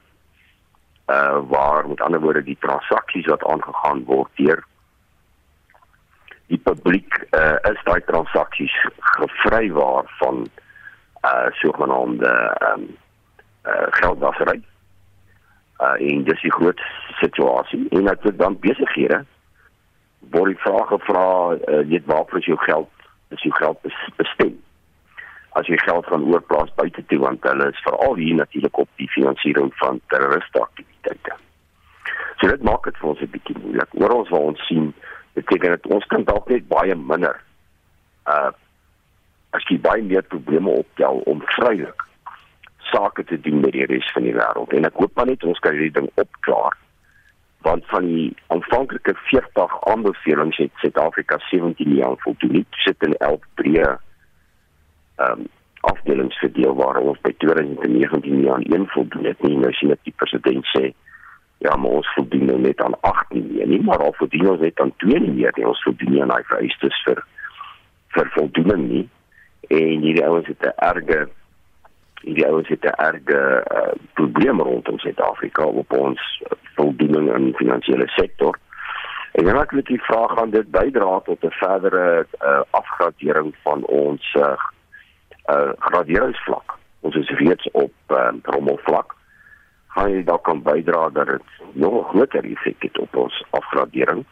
[1.08, 4.64] Uh waar met ander woorde die transaksies wat aangegaan word deur
[6.48, 8.76] die publiek uh, is daai transaksies
[9.16, 10.48] gevrywaar van
[11.28, 12.98] uh sogenaamde ehm um,
[13.68, 14.62] uh geldwasery.
[15.80, 16.82] Uh en dis 'n groot
[17.20, 19.26] situasie en natuurlik dan besighede
[20.32, 22.90] word die vraag gevra, uh, weet waarvoor is jou geld?
[23.36, 23.82] Is jou geld
[24.16, 24.56] bestem?
[25.60, 29.10] As jy geld gaan oorplaas buite toe want hulle is veral hier natuurlik op die
[29.10, 31.36] finansiering van terroriste aktiwiteite.
[32.38, 33.94] So dit maak dit vir ons 'n bietjie moeilik.
[33.94, 34.94] Ons waar ons sien
[35.34, 37.38] beteken dit ons kan dalk net baie minder
[38.26, 38.52] uh
[39.56, 42.04] as jy baie meer probleme optel om vrylik
[42.92, 45.62] sake te doen met die res van die wêreld en ek hoop maar net ons
[45.64, 46.76] kan hierdie ding opklaar
[47.62, 52.52] want van die aanvanklike 40 aanbevelings het Suid-Afrika 17 jaar voldoen.
[52.52, 53.98] Dit sit in 11 breë
[55.16, 55.48] ehm um,
[55.88, 59.42] afdelings verdeel waar ons by 2019 jaar een voldoen het.
[59.42, 60.92] Nie nou sien dat die president sê
[61.58, 64.80] ja, maar ons voldoen nou net aan 18 nie, nie maar al voldoen ons net
[64.80, 65.54] aan 2 nie meer.
[65.56, 65.68] Nie.
[65.68, 67.24] Ons voldoen nie aan daai vereistes vir
[68.16, 69.06] vir voldoening nie.
[69.68, 71.28] En hierdie ouens het 'n erge
[72.22, 76.44] die ouens het 'n erge uh, probleem rondom Suid-Afrika op ons
[76.76, 78.58] voldoening in finansiële sektor.
[79.32, 83.86] En dan het ek die vraag aan dit bydra tot 'n verdere uh, afgradering van
[83.86, 84.56] ons uh,
[85.54, 86.78] uh, graderingsvlak.
[87.00, 89.16] Ons is reeds op uh, rommelvlak.
[89.88, 94.26] Gaan jy dalk kan bydra dat dit nog groter effek het op ons afgradering?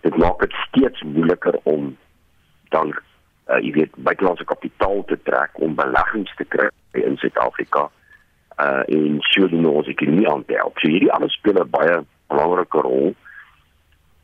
[0.00, 1.96] Dit maak dit steeds moeiliker om
[2.68, 2.94] dan
[3.50, 7.90] uh, jy weet buitelandse kapitaal te trek om beleggings te kry in Suid-Afrika
[8.60, 10.78] uh en sou die ons ekonomie aan te help.
[10.78, 13.14] So hierdie alles speel 'n baie belangrike rol.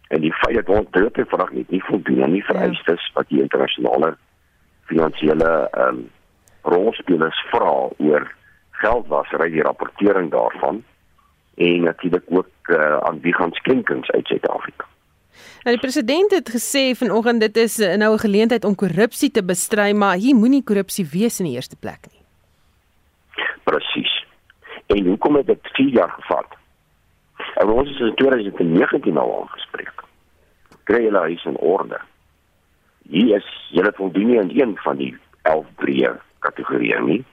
[0.08, 2.52] En die feit dat ons dit vandag net nie voldoen aan die ja.
[2.52, 4.16] vereistes wat die internasionale
[4.86, 6.10] finansiële ehm um,
[6.66, 8.24] rolspelers vra oor
[8.82, 10.82] geldwasery die rapportering daarvan
[11.54, 14.84] en natuurlik ook uh, aan wie gaan skenkings uit Suid-Afrika.
[15.64, 19.44] Nou die president het gesê vanoggend dit is uh, nou 'n geleentheid om korrupsie te
[19.44, 22.22] bestry, maar hier moenie korrupsie wees in die eerste plek nie.
[23.64, 24.15] Presies.
[24.86, 26.46] En hoekom het dit 4 jaar gevat?
[27.54, 30.02] En ons is in 2019 nou aangespreek.
[30.84, 31.98] Kry julle huis in orde?
[33.08, 37.24] Hier is julle voldoen nie aan een van die 11 breë kategorieë nie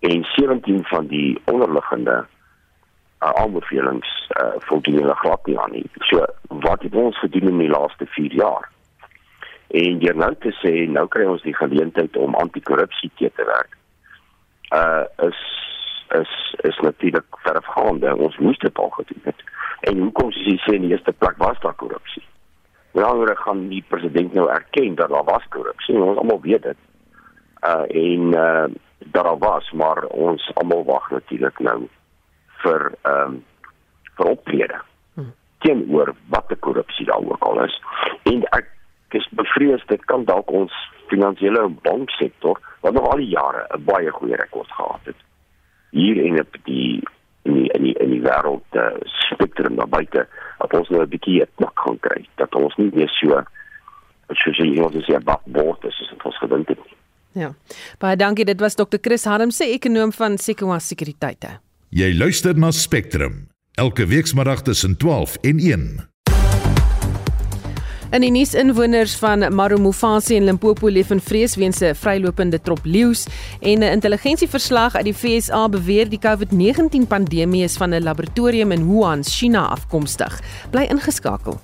[0.00, 5.86] en 17 van die onderliggende uh, aanbevelings uh, voldoen hulle glad nie aan nie.
[6.10, 8.68] So wat het ons gedoen in die laaste 4 jaar?
[9.68, 13.74] En jy nou te sê nou kry ons die geleentheid om anti-korrupsie te werk.
[14.72, 15.40] Uh is
[16.12, 18.16] is is natuurlik verfgaande.
[18.16, 19.42] Ons moes dit al gedoen het.
[19.80, 22.24] En hoekom sê jy sê in die eerste plek was daar korrupsie?
[22.92, 25.98] Nou gaan die president nou erken dat daar was korrupsie.
[26.00, 26.80] Ons almal weet dit.
[27.60, 28.66] Uh en uh
[28.98, 31.88] dat daar was, maar ons almal wag natuurlik nou
[32.62, 33.44] vir ehm um,
[34.16, 34.80] vir optrede.
[35.14, 35.32] Hmm.
[35.58, 37.82] Teenoor wat die korrupsie daar ook al is.
[38.22, 38.66] En ek
[39.10, 40.74] is bevrees dit kan dalk ons
[41.06, 45.27] finansiële banksektor wat nog al die jare 'n baie goeie rekord gehad het
[45.90, 47.02] hier en op die
[47.42, 48.90] in die in die, in die wêreld uh,
[49.30, 50.26] spektrum daar buite
[50.58, 53.42] dat ons nou 'n bietjie 'n knak gaan kry dat ons nie meer so
[54.34, 56.78] soos jy ons sê wat bord is as ons gedink het
[57.32, 57.54] Ja.
[57.98, 58.44] Baie dankie.
[58.44, 58.98] Dit was Dr.
[59.00, 61.58] Chris Harmse, ekonom van Sequoia Sekuriteite.
[61.94, 63.46] Jy luister na Spectrum
[63.78, 65.84] elke weekmiddag tussen 12 en 1.
[68.08, 72.80] In die nuus inwoners van Marumufasi in Limpopo leef in vrees weens 'n vrylopende trop
[72.84, 73.26] leeu's
[73.60, 78.86] en 'n intelligensieverslag uit die FSA beweer die COVID-19 pandemie is van 'n laboratorium in
[78.86, 80.40] Wuhan, China afkomstig.
[80.70, 81.60] Bly ingeskakel.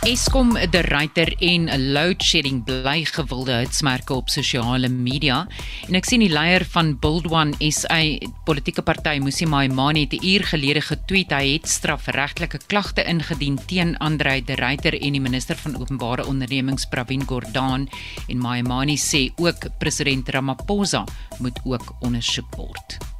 [0.00, 5.42] Eskom, De Ruyter en load shedding bly gewilde hitsmerke op sosiale media
[5.90, 7.98] en ek sien die leier van Build One SA
[8.48, 13.96] politieke party Musi Maimane het 'n uur gelede getweet hy het strafregtelike klagte ingedien teen
[13.98, 17.88] Andre De Ruyter en die minister van openbare ondernemings Pravin Gordhan
[18.28, 21.04] en Maimane sê ook president Ramaphosa
[21.38, 23.19] moet ook ondersoek word.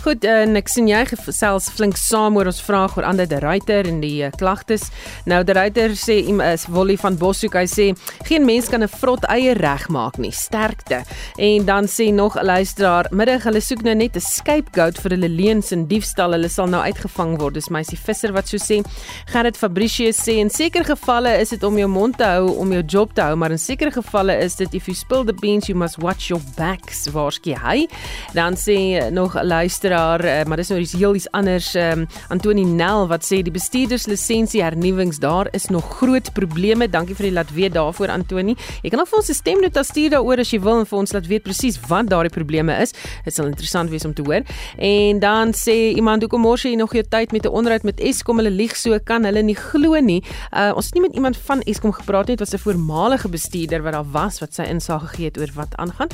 [0.00, 3.84] Goed, en ek sien jy gesels flink saam oor ons vraag oor ander die ruiter
[3.84, 4.86] en die uh, klagtes.
[5.28, 7.90] Nou die ruiter sê is Wolly van Boshoek, hy sê
[8.24, 10.32] geen mens kan 'n vrot eie regmaak nie.
[10.32, 11.02] Sterkte.
[11.36, 15.28] En dan sê nog 'n luisteraar, middag hulle soek nou net 'n scapegoat vir hulle
[15.28, 16.32] leuns en diefstal.
[16.32, 17.54] Hulle sal nou uitgevang word.
[17.54, 18.80] Dis meisie Visser wat so sê.
[19.26, 22.82] Gerrit Fabricius sê in sekere gevalle is dit om jou mond te hou om jou
[22.82, 25.76] job te hou, maar in sekere gevalle is dit if you spill the beans you
[25.76, 27.06] must watch your backs.
[27.12, 27.88] Waarskynlik hy.
[28.32, 31.74] Dan sê nog 'n luisteraar luisteraar, uh, maar dis nou iets heel iets anders.
[31.74, 36.88] Um, Antoni Nel wat sê die bestuurderslisensie hernuwings daar is nog groot probleme.
[36.88, 38.56] Dankie vir die laat weet daarvoor Antoni.
[38.82, 41.12] Jy kan ook vir ons 'n stemnota stuur daaroor as jy wil en vir ons
[41.12, 42.92] laat weet presies wat daardie probleme is.
[43.24, 44.42] Dit sal interessant wees om te hoor.
[44.78, 48.36] En dan sê iemand hoekom mors jy nog jou tyd met 'n onderhoud met Eskom?
[48.36, 50.22] Hulle lieg so, kan hulle nie glo nie.
[50.52, 52.36] Uh, ons het nie met iemand van Eskom gepraat nie.
[52.36, 55.76] Dit was 'n voormalige bestuurder wat daar was wat sy insig gegee het oor wat
[55.76, 56.08] aangaan.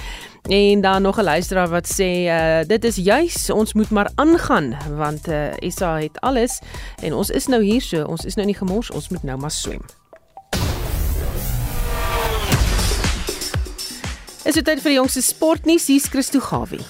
[0.48, 4.76] En dan nog 'n luisteraar wat sê uh, dit is juis ons moet maar aangaan
[4.96, 6.60] want uh, Isa het alles
[7.02, 9.50] en ons is nou hier so ons is nou nie gemors ons moet nou maar
[9.50, 9.82] swem.
[14.46, 16.84] Is dit tyd vir die jongste sportnuus hier's Christo Gawie.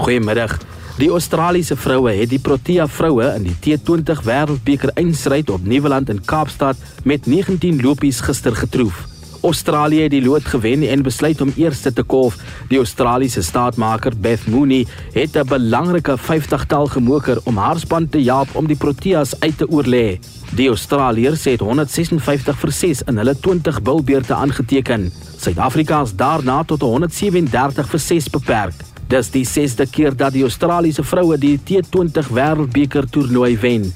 [0.00, 0.56] Goeiemiddag.
[0.98, 6.24] Die Australiese vroue het die Protea vroue in die T20 Wêreldbeker eindstryd op Nieuweland in
[6.24, 9.09] Kaapstad met 19 lopies gister getroof.
[9.42, 12.36] Australië het die lood gewen en besluit om eerste te kolf.
[12.68, 18.48] Die Australiese staatmaker Beth Mooney het 'n belangrike 50-tal gemoker om haar span te help
[18.52, 20.18] om die Proteas uit te oorlê.
[20.54, 25.12] Die Australiërs het 156 vir 6 in hulle 20 bilbeerte aangeteken.
[25.36, 28.74] Suid-Afrika is daarna tot 137 vir 6 beperk.
[29.08, 33.92] Dis die 6de keer dat die Australiese vroue die T20 Wêreldbeker toernooi wen.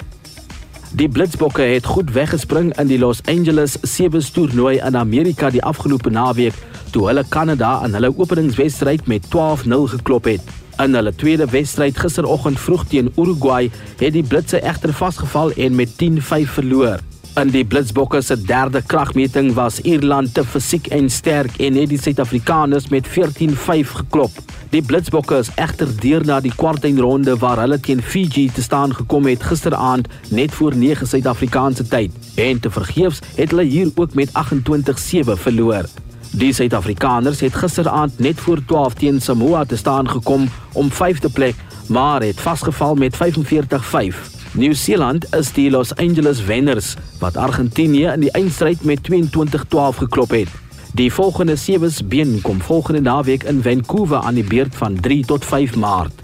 [0.95, 6.11] Die Blitsbokke het goed weggespring in die Los Angeles Sevens toernooi in Amerika die afgelope
[6.15, 6.55] naweek
[6.95, 10.53] toe hulle Kanada in hulle openingswedstryd met 12-0 geklop het.
[10.79, 15.99] In hulle tweede wedstryd gisteroggend vroeg teen Uruguay het die Blitse egter vasgeval en met
[15.99, 17.03] 10-5 verloor.
[17.35, 21.99] In die Blitsbokke se derde kragmeting was Ierland te fisiek en sterk en het die
[21.99, 24.37] Suid-Afrikaners met 14-5 geklop.
[24.70, 29.27] Die Blitsbokke is egter deur na die kwartfinale waar hulle teen Fiji te staan gekom
[29.27, 32.14] het gisteraand net voor 9 Suid-Afrikaanse tyd.
[32.38, 35.90] En te vergeefs het hulle hier ook met 28-7 verloor.
[36.38, 41.59] Die Suid-Afrikaners het gisteraand net voor 12 teen Samoa te staan gekom om 5de plek,
[41.88, 44.44] maar het vasgeval met 45-5.
[44.55, 50.53] Nieu-Seeland is die Los Angeles Wenners wat Argentinië in die eindstryd met 22-12 geklop het.
[50.95, 55.45] Die volgende sewes been kom volgende naweek in Vancouver aan die beurt van 3 tot
[55.45, 56.23] 5 Maart.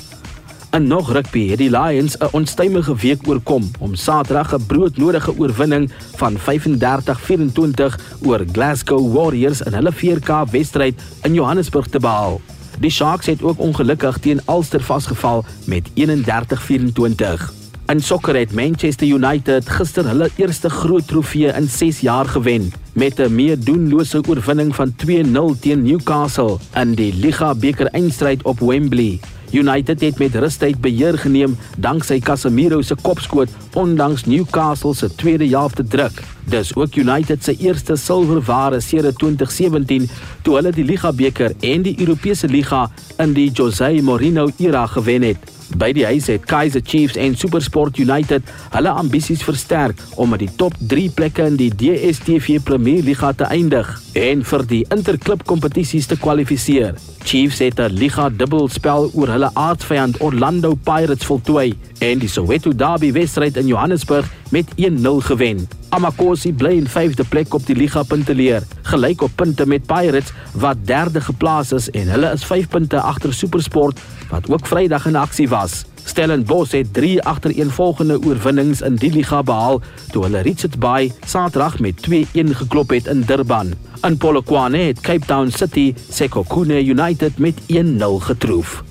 [0.70, 5.90] En nog rugby het die Lions 'n onstuimige week oorkom om Saterdag 'n broodnodige oorwinning
[6.14, 12.40] van 35-24 oor Glasgow Warriors in hulle 4K wedstryd in Johannesburg te behaal.
[12.78, 17.59] Die Sharks het ook ongelukkig teen Ulster vasgeval met 31-24.
[17.90, 23.18] In sokker het Manchester United gister hulle eerste groot trofee in 6 jaar gewen met
[23.18, 29.18] 'n meedoenlose oorwinning van 2-0 teen Newcastle in die Liga beker eindstryd op Wembley.
[29.50, 35.84] United het met rustyd beheer geneem danksy Casemiro se kopskoot ondanks Newcastle se tweede helfte
[35.84, 36.22] druk.
[36.50, 40.08] Dis ook United se eerste silwerware sedert 2017
[40.42, 42.88] toe hulle die Liga beker en die Europese Liga
[43.22, 45.46] in die Jose Mourinho era gewen het.
[45.78, 50.50] By die huis het Kaizer Chiefs en SuperSport United hulle ambisies versterk om met die
[50.58, 56.10] top 3 plekke in die DStv Premier Liga te eindig en vir die interklub kompetisies
[56.10, 56.98] te kwalifiseer.
[57.22, 63.12] Chiefs het 'n liga dubbelspel oor hulle aardsvyand Orlando Pirates voltooi en die Soweto Derby
[63.12, 65.79] wedstryd in Johannesburg met 1-0 gewen.
[65.90, 70.86] Amakosi bly in 5de plek op die liga punteleer, gelyk op punte met Pirates wat
[70.86, 73.98] derde geplaas is en hulle is 5 punte agter SuperSport
[74.30, 75.82] wat ook Vrydag in aksie was.
[76.04, 79.82] Stellenbosch het 3 agtereenvolgende oorwinnings in die liga behaal
[80.14, 83.74] toe hulle Richards Bay Saterdag met 2-1 geklop het in Durban.
[84.06, 88.82] In Polokwane het Cape Town City Sekhukhune United met 1-0 getroof.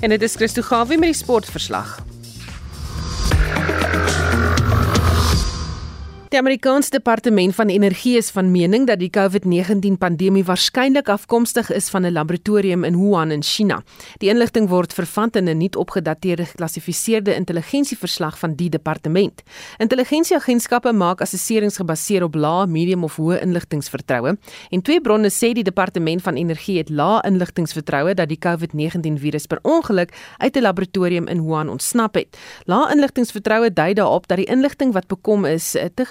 [0.00, 1.98] En dit is Christo Gawie met die sportverslag.
[6.26, 11.88] Die Amerikaanse Departement van Energie is van mening dat die COVID-19 pandemie waarskynlik afkomstig is
[11.88, 13.82] van 'n laboratorium in Wuhan in China.
[14.18, 19.42] Die inligting word vervand in 'n nuut opgedateerde geklassifiseerde intelligensieverslag van die departement.
[19.78, 24.38] Intelligensieagentskappe maak assesserings gebaseer op lae, medium of hoë inligtingvertroue
[24.70, 29.46] en twee bronne sê die Departement van Energie het lae inligtingvertroue dat die COVID-19 virus
[29.46, 32.36] per ongeluk uit 'n laboratorium in Wuhan ontsnap het.
[32.64, 36.04] Lae inligtingvertroue dui daarop dat die inligting wat bekom is te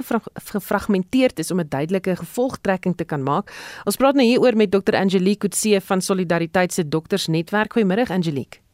[0.43, 3.51] gefragmenteerd is om 'n duidelike gevolgtrekking te kan maak.
[3.83, 7.73] Ons praat nou hieroor met Dr Angelique Kutse van Solidariteit se doktersnetwerk.
[7.73, 8.65] Goeiemôre Angelique.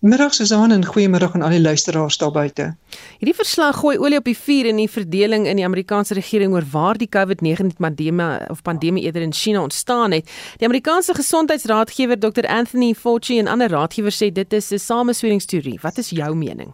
[0.00, 2.70] Middag Susan en goeiemôre aan al die luisteraars daar buite.
[3.18, 6.64] Hierdie verslag gooi olie op die vuur in die verdeling in die Amerikaanse regering oor
[6.72, 10.30] waar die COVID-19 pandemie of pandemie eerder in China ontstaan het.
[10.56, 15.78] Die Amerikaanse gesondheidsraadgewer Dr Anthony Fauci en ander raadgewers sê dit is 'n samesweringsteorie.
[15.82, 16.72] Wat is jou mening?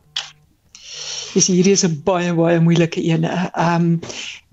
[1.36, 3.24] Dis hierdie is 'n baie baie moeilike een.
[3.24, 4.00] Ehm um,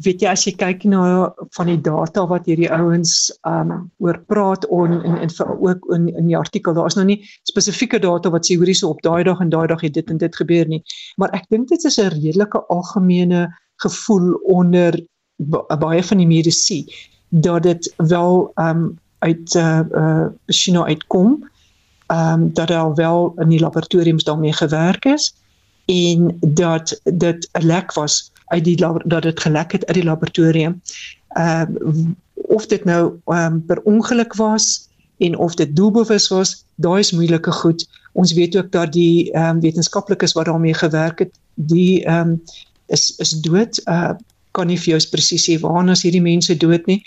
[0.05, 4.19] weet jy as jy kyk na van die data wat hierdie ouens ehm um, oor
[4.31, 7.99] praat on en en vir ook in in die artikel daar is nou nie spesifieke
[7.99, 10.35] data wat sê hoorie so op daai dag en daai dag het dit en dit
[10.35, 10.81] gebeur nie.
[11.15, 13.47] Maar ek dink dit is 'n redelike algemene
[13.85, 14.99] gevoel onder
[15.79, 16.85] baie van die medisy
[17.29, 21.49] dat dit wel ehm um, uit uh uh China uitkom.
[22.07, 25.33] Ehm um, dat daar wel in die laboratoriums daarmee gewerk is
[25.85, 28.75] en dat dit 'n lek was uit die
[29.05, 30.81] dat dit gelek het uit die laboratorium.
[31.27, 36.99] Ehm uh, of dit nou um, per ongeluk was en of dit doelbewus was, daai
[36.99, 37.87] is moeilike goed.
[38.11, 42.41] Ons weet ook dat die ehm um, wetenskaplikes wat daarmee gewerk het, die ehm um,
[42.85, 43.81] is is dood.
[43.85, 44.11] Uh
[44.53, 47.01] kan nie vir jou presies sê waarna is hierdie mense dood nie.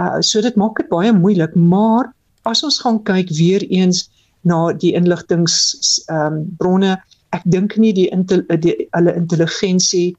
[0.00, 2.12] Uh so dit maak dit baie moeilik, maar
[2.48, 4.08] as ons gaan kyk weer eens
[4.40, 6.96] na die inligtings ehm um, bronne
[7.36, 10.16] ek dink nie die intel, die hulle intelligensie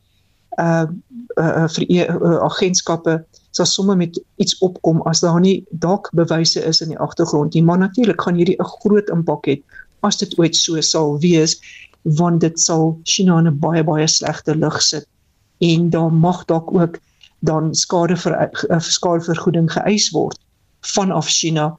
[0.59, 0.87] uh
[1.39, 3.19] uh vir uh, uh, agentskappe
[3.55, 7.63] sal sommer met iets opkom as daar nie dalk bewyse is in die agtergrond nie.
[7.63, 9.61] Maar natuurlik gaan hierdie 'n groot impak hê
[10.03, 11.59] as dit ooit so sal wees
[12.03, 15.07] want dit sal China in 'n baie baie slegte lig sit.
[15.59, 16.99] En daar mag dalk ook
[17.39, 18.33] dan skade vir
[18.69, 20.39] uh, skadevergoeding geëis word
[20.81, 21.77] vanaf China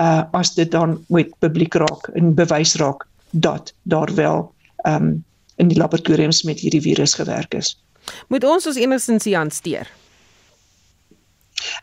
[0.00, 4.52] uh as dit dan ooit publiek raak en bewys raak dat daar wel
[4.88, 5.24] um,
[5.56, 7.74] in die laboratoriums met hierdie virus gewerk is.
[8.28, 9.90] Moet ons ons enigstens hier hanteer?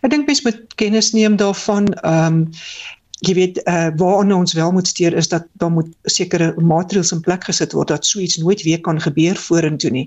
[0.01, 2.45] Ek dink mens moet kennis neem daarvan ehm um,
[3.25, 7.23] jy weet uh, waarna ons wel moet steur is dat daar moet sekere maatreëls in
[7.25, 10.05] plek gesit word dat so iets nooit weer kan gebeur vorentoe nie.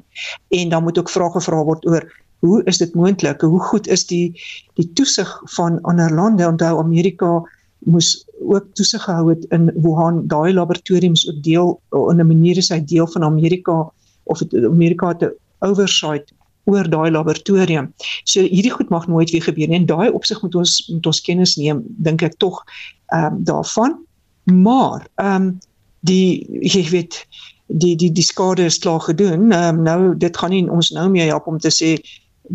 [0.54, 2.06] En dan moet ook vrae gevra word oor
[2.40, 3.40] hoe is dit moontlik?
[3.40, 4.40] Hoe goed is die
[4.78, 6.46] die toesig van ander lande?
[6.46, 7.40] Onthou Amerika
[7.88, 12.68] moes ook toesig gehou het in Wuhan daai laboratoriums ook deel in 'n manier is
[12.68, 13.90] hy deel van Amerika
[14.24, 16.32] of het Amerika 'n oversight
[16.64, 17.92] oor daai laboratorium.
[18.24, 19.80] So hierdie goed mag nooit weer gebeur nie.
[19.80, 22.62] In daai opsig moet ons moet ons kennis neem dink ek tog
[23.06, 23.98] ehm um, daarvan.
[24.44, 25.58] Maar ehm um,
[26.00, 27.26] die jy weet
[27.66, 29.52] die die die skade is klaar gedoen.
[29.52, 31.96] Ehm um, nou dit gaan nie ons nou meer help om te sê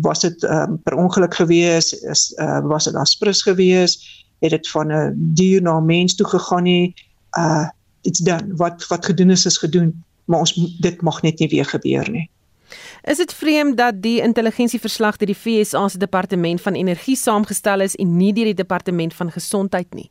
[0.02, 3.98] was dit ehm um, per ongeluk gewees is uh, was dit aspres gewees
[4.38, 6.94] het dit van 'n dier na 'n mens toe gegaan nie.
[7.38, 7.68] Uh
[8.00, 11.64] dit's dan wat wat gedoen is is gedoen, maar ons dit mag net nie weer
[11.64, 12.30] gebeur nie.
[13.02, 17.94] Is dit vreemd dat die intelligensieverslag deur die FSA se departement van energie saamgestel is
[17.94, 20.10] en nie deur die departement van gesondheid nie?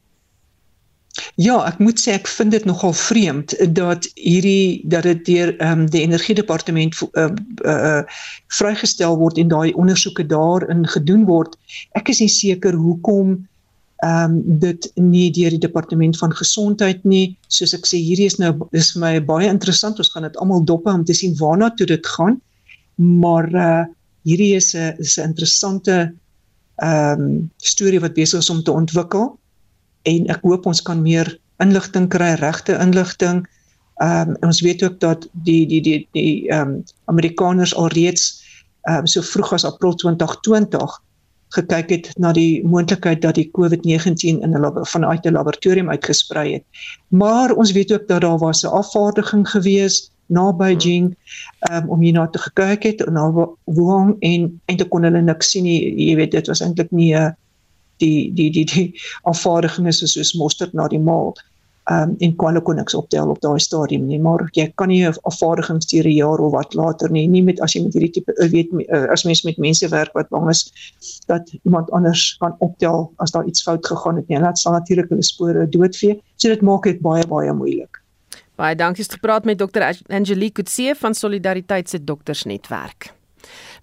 [1.36, 5.86] Ja, ek moet sê ek vind dit nogal vreemd dat hierdie dat dit deur ehm
[5.86, 7.28] um, die energiedepartement uh,
[7.63, 8.01] uh
[8.59, 11.55] vrygestel word en daai ondersoeke daarin gedoen word.
[11.91, 13.38] Ek is nie seker hoekom
[14.06, 17.38] ehm um, dit nie deur die departement van gesondheid nie.
[17.47, 19.99] Soos ek sê, hierdie is nou is vir my baie interessant.
[20.01, 22.38] Ons gaan dit almal dop om te sien waarna toe dit gaan.
[22.95, 23.84] Maar uh
[24.26, 26.14] hierdie is 'n is 'n interessante
[26.82, 29.38] ehm um, storie wat besig is om te ontwikkel
[30.03, 31.30] en ek hoop ons kan meer
[31.64, 33.45] inligting kry, regte inligting.
[34.01, 38.43] Ehm um, ons weet ook dat die die die die ehm um, Amerikaners alreeds
[38.82, 41.01] ehm um, so vroeg as April 2020
[41.49, 46.63] gekyk het na die moontlikheid dat die COVID-19 in 'n vanuit 'n laboratorium uitgesprei het.
[47.07, 51.15] Maar ons weet ook dat daar was 'n afvaardiging gewees na Beijing
[51.71, 53.29] um, om hierna te gekyk het na
[53.63, 55.93] Wuhan en eintlik kon hulle niks sien nie.
[56.07, 57.35] Jy weet dit was eintlik nie 'n
[57.97, 61.35] die die die die afvaardiging is soos mosterd na die maal.
[61.86, 65.03] Ehm um, en kwale kon niks optel op daai stadium nie maar jy kan nie
[65.05, 67.27] 'n afvaardiging stuur 'n jaar of wat later nie.
[67.27, 68.69] Nie met as jy met hierdie tipe weet
[69.09, 70.71] as mens met mense werk wat bang is
[71.27, 74.38] dat iemand anders kan optel as daar iets fout gegaan het nie.
[74.38, 76.21] En dit sal natuurlik hulle spore doodvee.
[76.36, 78.01] So dit maak dit baie baie moeilik.
[78.55, 83.13] Baie dankie het gepraat met dokter Angelique Kutse van Solidariteit se doktersnetwerk.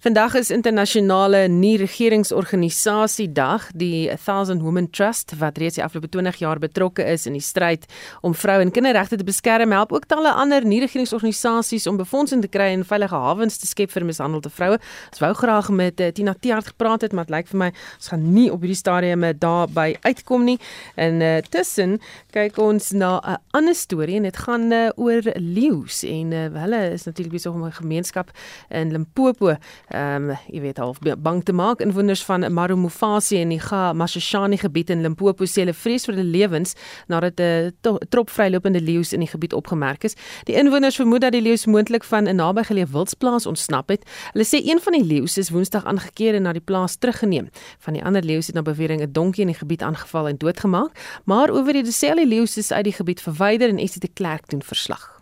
[0.03, 6.59] Vandag is internasionale nie-regeringsorganisasie dag, die 1000 Women Trust wat reeds die afgelope 20 jaar
[6.59, 7.85] betrokke is in die stryd
[8.19, 12.73] om vrou en kinderregte te beskerm, help ook talle ander nie-regeringsorganisasies om befondsing te kry
[12.73, 14.81] en veilige hawens te skep vir mishandelde vroue.
[15.13, 18.11] Ons wou graag met uh, Tina Tiart gepraat het, maar dit lyk vir my ons
[18.11, 20.57] gaan nie op hierdie stadium daarby uitkom nie.
[20.99, 21.95] En uh, tussen
[22.35, 26.45] kyk ons na 'n uh, ander storie en dit gaan uh, oor leeu's en uh,
[26.67, 28.35] hulle is natuurlik besig om 'n gemeenskap
[28.67, 29.55] in Limpopo
[29.93, 34.89] ehm um, jy weet half bang te maak inwoners van Marumufasi en die Gamashashani gebied
[34.89, 36.73] in Limpopo sê hulle vrees vir hulle lewens
[37.07, 37.73] nadat 'n
[38.09, 40.15] trop vrylopende leeu's in die gebied opgemerk is.
[40.45, 44.03] Die inwoners vermoed dat die leeu's moontlik van 'n nabygeleë wildsplaas ontsnap het.
[44.33, 47.49] Hulle sê een van die leeu's is Woensdag aangekeer en na die plaas teruggeneem.
[47.79, 50.91] Van die ander leeu's het na bewering 'n donkie in die gebied aangeval en doodgemaak,
[51.25, 54.49] maar oor die sê hulle leeu's is uit die gebied verwyder en Esie de Klerk
[54.49, 55.12] doen verslag.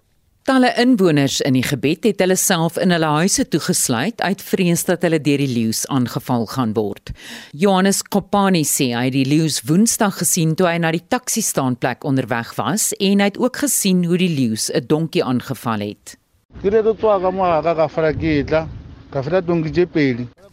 [0.41, 5.03] Talle inwoners in die gebied het hulle self in hulle huise toegesluit uit vrees dat
[5.05, 7.11] hulle deur die leeu's aangeval gaan word.
[7.53, 12.55] Johannes Kopani sê hy het die leeu's Woensdag gesien toe hy na die taxi-staanplek onderweg
[12.57, 16.17] was en hy het ook gesien hoe die leeu's 'n donkie aangeval het.
[16.61, 17.87] Gaan maar ga ga frakitla.
[17.87, 18.90] Ka fira donkie je peli.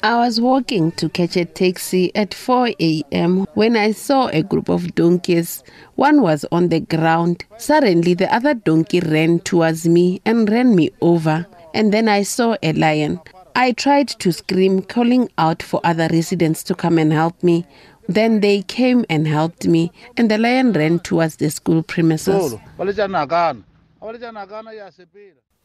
[0.02, 3.46] I was walking to catch a taxi at 4 a.m.
[3.54, 5.64] when I saw a group of donkeys.
[5.96, 7.44] One was on the ground.
[7.56, 11.46] Suddenly, the other donkey ran towards me and ran me over.
[11.74, 13.20] And then I saw a lion.
[13.56, 17.66] I tried to scream, calling out for other residents to come and help me.
[18.08, 22.54] Then they came and helped me, and the lion ran towards the school premises.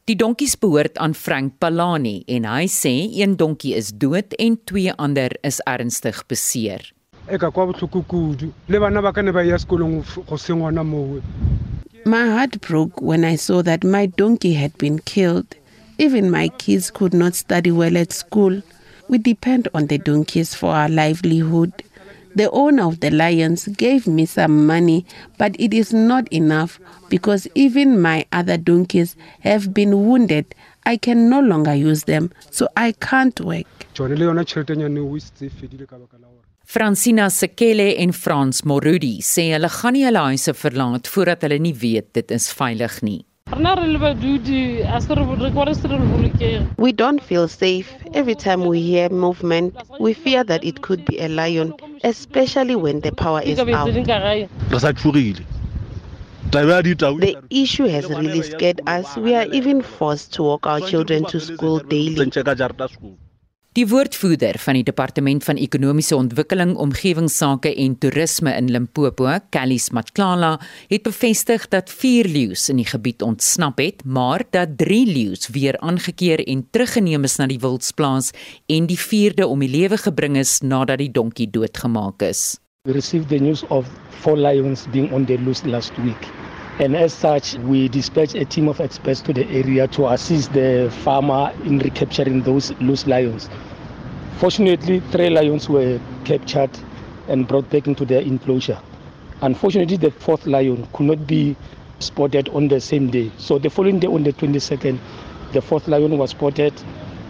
[0.04, 4.92] Die donkies behoort aan Frank Palani en hy sê een donkie is dood en twee
[5.00, 6.82] ander is ernstig beseer.
[7.32, 11.22] Ek kwa botlhoko kudu le bana ba ka ne ba ya sekolong go sengwana moo.
[12.04, 15.56] My heart broke when I saw that my donkey had been killed.
[15.96, 18.60] Even my kids could not study well at school.
[19.08, 21.72] We depend on the donkeys for our livelihood.
[22.34, 25.06] The owner of the lions gave me some money,
[25.38, 30.54] but it is not enough because even my other donkeys have been wounded.
[30.84, 33.66] I can no longer use them, so I can't work.
[36.66, 41.74] Francina Sekele en Frans Morudi sê hulle gaan nie hulle huise verlaat voordat hulle nie
[41.76, 43.20] weet dit is veilig nie.
[46.76, 47.94] We don't feel safe.
[48.14, 53.00] Every time we hear movement, we fear that it could be a lion, especially when
[53.00, 53.92] the power is out.
[56.52, 59.16] The issue has really scared us.
[59.16, 62.32] We are even forced to walk our children to school daily.
[63.74, 70.52] Die woordvoerder van die Departement van Ekonomiese Ontwikkeling, Omgewingsake en Toerisme in Limpopo, Kellis Matlala,
[70.86, 75.74] het bevestig dat 4 leeu's in die gebied ontsnap het, maar dat 3 leeu's weer
[75.82, 78.30] aangekeer en teruggeneem is na die wildsplaas
[78.70, 82.60] en die 4de om die lewe gebring is nadat die donkie doodgemaak is.
[82.86, 83.90] We received the news of
[84.22, 86.43] 4 lions being on the loose last week.
[86.80, 90.92] And as such, we dispatched a team of experts to the area to assist the
[91.04, 93.48] farmer in recapturing those loose lions.
[94.38, 96.70] Fortunately, three lions were captured
[97.28, 98.78] and brought back into their enclosure.
[99.40, 101.54] Unfortunately, the fourth lion could not be
[102.00, 103.30] spotted on the same day.
[103.38, 104.98] So the following day, on the 22nd,
[105.52, 106.74] the fourth lion was spotted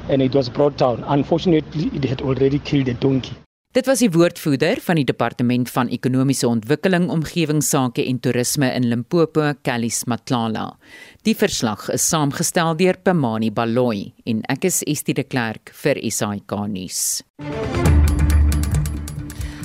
[0.09, 1.05] and it was brought down.
[1.07, 3.37] Unfortunately, it had already killed a donkey.
[3.75, 9.49] Dit was die woordvoerder van die Departement van Ekonomiese Ontwikkeling, Omgewingsake en Toerisme in Limpopo,
[9.67, 10.77] Kellis Matlala.
[11.27, 16.55] Die verslag is saamgestel deur Pamani Baloyi en ek is Estie de Klerk vir SAK
[16.71, 17.01] nuus.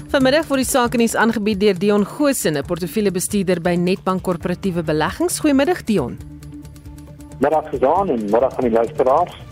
[0.10, 5.38] Vanmiddag word die sake nuus aangebied deur Dion Goosen, 'n portefeuljebestuurder by Netbank Korporatiewe Beleggings.
[5.38, 6.18] Goeiemiddag Dion.
[7.38, 9.49] Middag gedaan en middag aan die luisteraars.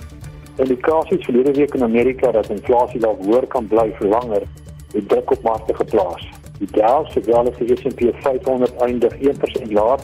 [0.57, 4.45] Indikasies verlede week in Amerika dat inflasie dalk hoër kan bly vir langer,
[4.93, 6.23] het druk op markte geplaas.
[6.57, 10.01] Die Dow se relasie S&P 500 eindig 1% laer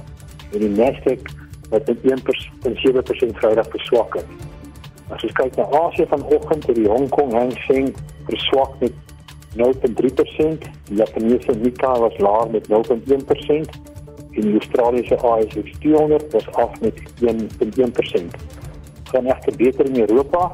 [0.51, 1.31] en die Nasdaq
[1.71, 4.19] het met 1.7% Vrydag verswak.
[5.09, 7.89] As ons kyk na Asië vanoggend, het die Hong Kong Hang Seng
[8.29, 8.93] verswak met
[9.57, 13.73] 0.3%, die Japannese Nikkei was laer met 0.1%
[14.33, 18.61] en die Australiese ASX 200 was af met 1.1%
[19.13, 20.51] gaan egter beter in Europa.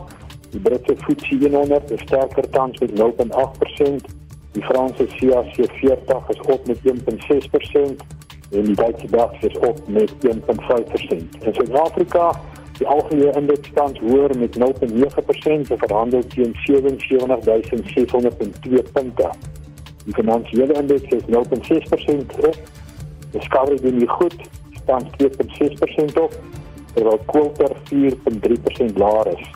[0.52, 4.06] Die Britse FTSE 100 is sterker tans met 0.8%.
[4.52, 7.96] Die Franse CAC 40 is op met 1.6%.
[8.52, 10.18] en die Duitse DAX is op met 1.5%.
[11.40, 12.40] In Suid-Afrika
[12.80, 14.64] die algemene indeks staan hoër met 0.9%
[15.52, 19.30] en verhandel teen 77602 punte.
[20.06, 22.58] Die finansiële indeks is 0.6% op.
[23.32, 24.36] Die skare doen nie goed,
[24.84, 26.40] staan 2.6% op
[26.94, 29.48] terwyl koper 4.3% laer is.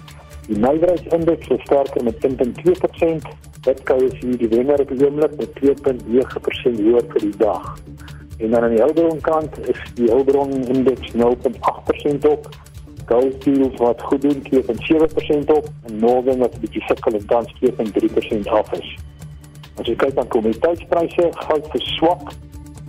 [0.48, 3.30] Die nywerheidsindeks is sterker met 10.2%.
[3.64, 7.70] Dit kan jy sien die wenner op die oomblik met 2.9% hoër vir die dag.
[8.40, 12.50] En dan aan die Hulbron kant is die Hulbron indeks 0.8% op.
[13.06, 17.54] Gold Fields wat goed doen 2.7% op en Northern wat 'n bietjie sukkel en tans
[17.60, 18.96] 2.3% af is.
[19.80, 22.34] As jy kyk na kommoditeitspryse, goud verswak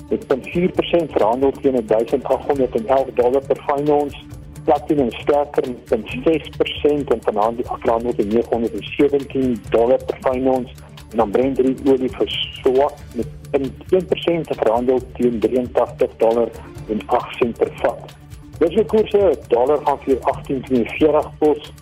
[0.09, 4.25] met 0.4% verhandel teen 1811 dollar per ons
[4.65, 10.73] platinum sterker met 6% en vanaand afland met 917 dollar per ons
[11.15, 16.49] en dan Brent olie verswak met 1% te verhandel teen 83 dollar
[16.89, 18.15] en 8 sent per vat.
[18.59, 21.73] Dis die koerse, dollar gaan vir 18.40 pos,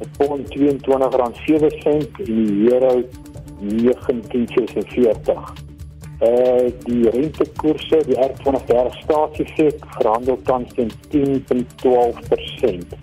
[0.00, 3.02] 'n pond 22.07 sent en die euro
[3.60, 5.63] 19.46.
[6.24, 12.94] Uh die rentekoerse, die R20 staatsiefek verhandel tans teen 10.12%.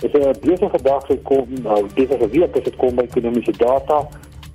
[0.00, 4.08] Dit is 'n besige dag gekom, nou besige week as dit kom by ekonomiese data.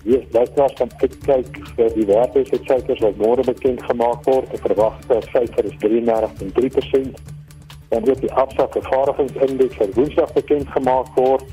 [0.03, 4.51] Hier luisteraars kan kyk vir die werkloosheidsyfers wat môre bekend gemaak word.
[4.51, 7.21] Die verwagte syfer is 33.3%.
[7.89, 11.45] Dan word die afsakke vaardigheidsindeks vir Woensdag bekend gemaak word.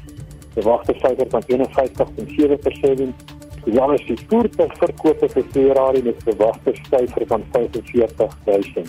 [0.54, 3.37] Die verwagte syfer van 51.7%.
[3.68, 8.88] Ja, as die voertuigverkope vir Ferrari met verwagte syfer van 45000.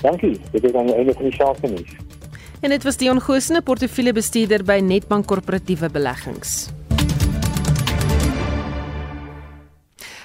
[0.00, 0.38] Dankie.
[0.54, 1.92] Dit is aan die einde van die sake nuus.
[2.64, 6.70] En dit was Dion Gosene, portefeuljebestuurder by Netbank Korporatiewe Beleggings.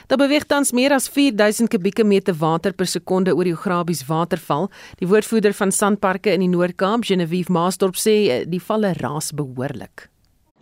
[0.08, 4.70] Daar beweeg tans meer as 4000 kubieke meter water per sekonde oor die Ograbies waterval.
[5.04, 10.08] Die woordvoerder van Sandparke in die Noord-Kaap, Genevieve Maasdorp, sê eh, die valle raas behoorlik.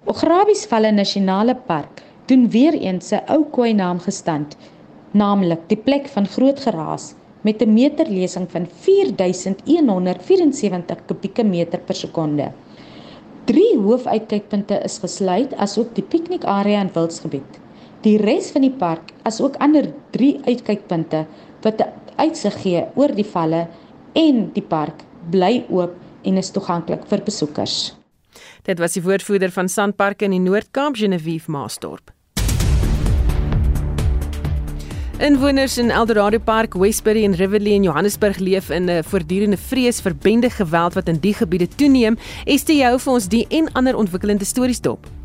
[0.10, 4.58] Ograbies Valle Nasionale Park doen weer eens 'n ou koei naam gestand,
[5.12, 12.52] naamlik die plek van groot geraas met 'n meterlesing van 4174 kubieke meter per sekonde.
[13.46, 17.60] Drie hoofuitkykpunte is gesluit asook die piknikarea en wildsgebied.
[18.02, 21.26] Die res van die park, asook ander 3 uitkykpunte
[21.62, 23.68] wat uitsig gee oor die valle
[24.14, 27.96] en die park, bly oop en is toeganklik vir besoekers.
[28.64, 32.12] Dit was die woordvoerder van Sandparke in die Noord-Kaap, Genevieve Maasdorp.
[35.20, 40.16] Inwoners in Eldorado Park, Westbury en Riverlea in Johannesburg leef in 'n voortdurende vrees vir
[40.16, 42.18] bende geweld wat in die gebiede toeneem.
[42.46, 45.19] Estie jou vir ons die en ander ontwikkelende stories dop.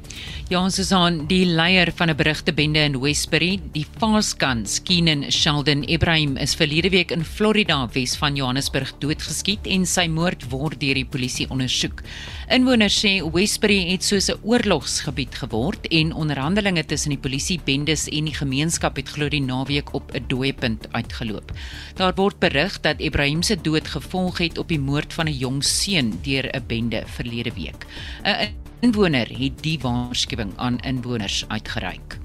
[0.52, 5.30] Ja, ons is aan die leier van 'n berugte bende in Westbury, die Faskans, Keenan
[5.32, 10.80] Sheldon Ibrahim is verlede week in Florida Wes van Johannesburg doodgeskiet en sy moord word
[10.80, 12.02] deur die polisie ondersoek.
[12.50, 18.24] Inwoners sê Westbury het soos 'n oorlogsgebied geword en onderhandelinge tussen die polisie bendes en
[18.24, 21.52] die gemeenskap het glo die naweek op 'n dooiepunt uitgeloop.
[21.96, 25.64] Daar word berig dat Ibrahim se dood gevolg het op die moord van 'n jong
[25.64, 27.86] seun deur 'n bende verlede week.
[28.24, 32.18] 'n inwoner het die waarskuwing aan inwoners uitgereik.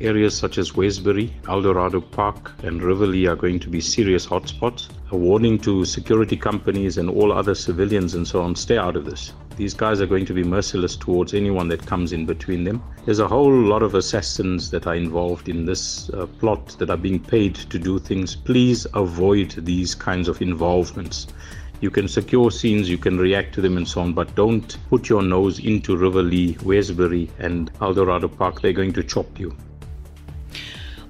[0.00, 4.88] Areas such as Westbury, Eldorado Park, and Riverlea are going to be serious hotspots.
[5.10, 9.04] A warning to security companies and all other civilians and so on stay out of
[9.04, 9.34] this.
[9.56, 12.80] These guys are going to be merciless towards anyone that comes in between them.
[13.04, 16.96] There's a whole lot of assassins that are involved in this uh, plot that are
[16.96, 18.36] being paid to do things.
[18.36, 21.26] Please avoid these kinds of involvements.
[21.80, 25.08] You can secure scenes, you can react to them and so on, but don't put
[25.08, 28.60] your nose into River Lee, Westbury, and Eldorado Park.
[28.60, 29.56] They're going to chop you.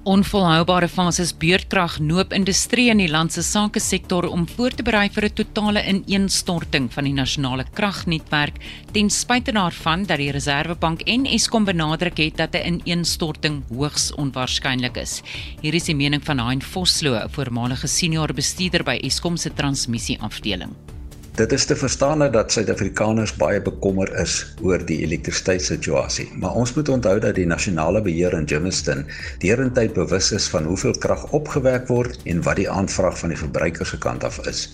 [0.09, 5.03] Onvolhoubare fases beurtkrag noop industrie in die land se sake sektor om voor te berei
[5.13, 8.57] vir 'n totale ineenstorting van die nasionale kragnetwerk
[8.91, 14.97] ten spyte daarvan dat die Reserwebank en Eskom benadruk het dat 'n ineenstorting hoogs onwaarskynlik
[14.97, 15.21] is.
[15.61, 20.98] Hier is die mening van Hein Vosloo, 'n voormalige senior bestuurder by Eskom se transmissieafdeling.
[21.35, 26.89] Dit is te verstaan dat Suid-Afrikaners baie bekommer is oor die elektrisiteitssituasie, maar ons moet
[26.89, 29.05] onthou dat die nasionale beheer in Germiston
[29.43, 33.87] derentyd bewus is van hoeveel krag opgewek word en wat die aanvraag van die verbruiker
[33.87, 34.65] se kant af is.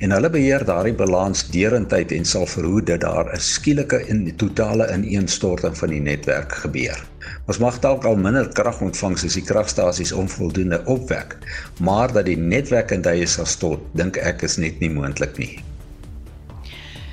[0.00, 4.88] En hulle beheer daardie balans derentyd en sal verhoed dat daar 'n skielike en totale
[4.94, 7.04] ineenstorting van die netwerk gebeur.
[7.46, 11.36] Ons mag dalk al minder krag ontvang as die kragstasies onvoldoende opwek,
[11.80, 15.67] maar dat die netwerk in duie sal stort, dink ek is net nie moontlik nie.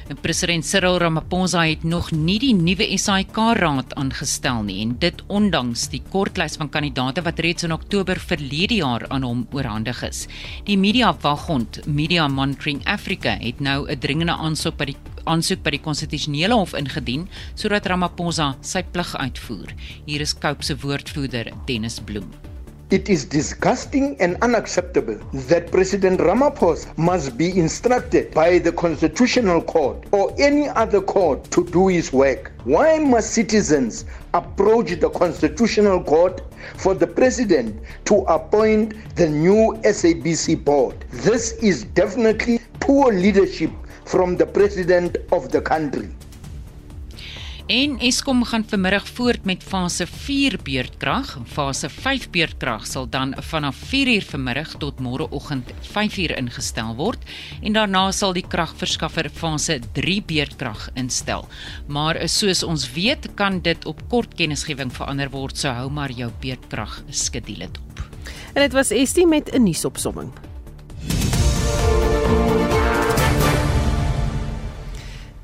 [0.06, 5.88] En president Cyril Ramaphosa het nog nie die nuwe SAIK-raad aangestel nie en dit ondanks
[5.90, 10.28] die kortlys van kandidaate wat reeds in Oktober verlede jaar aan hom oorhandig is.
[10.70, 15.72] Die media waghond Media Monitoring Africa het nou 'n dringende aansoek by die aansoek by
[15.72, 19.74] die konstitusionele hof ingedien sodat Ramaphosa sy plig uitvoer.
[20.06, 22.55] Hier is Cope se woordvoerder Dennis Bloem.
[22.92, 30.06] It is disgusting and unacceptable that President Ramaphosa must be instructed by the Constitutional Court
[30.12, 32.52] or any other court to do his work.
[32.64, 34.06] Why must citizens
[34.36, 36.44] approach the Constitutional Court
[36.78, 41.06] for the President to appoint the new SABC board?
[41.10, 43.72] This is definitely poor leadership
[44.04, 46.08] from the President of the country.
[47.66, 51.38] En Eskom gaan vanmiddag voort met fase 4 beurtkrag.
[51.50, 57.26] Fase 5 beurtkrag sal dan vanaf 4uur vanmiddag tot môreoggend 5uur ingestel word
[57.66, 61.50] en daarna sal die kragverskaffer fase 3 beurtkrag instel.
[61.90, 66.30] Maar soos ons weet, kan dit op kort kennisgewing verander word, so hou maar jou
[66.46, 68.06] beurtkrag skedule dop.
[68.54, 70.30] En dit was Estie met 'n nuusopsomming.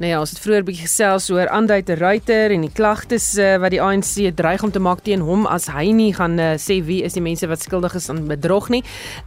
[0.01, 3.59] Nou ja, ons het vroeër bietjie gesels oor Andrei de Ruyter en die klagtes uh,
[3.61, 6.79] wat die ANC dreig om te maak teen hom as hy nie gaan uh, sê
[6.87, 8.79] wie is die mense wat skuldig is aan bedrog nie.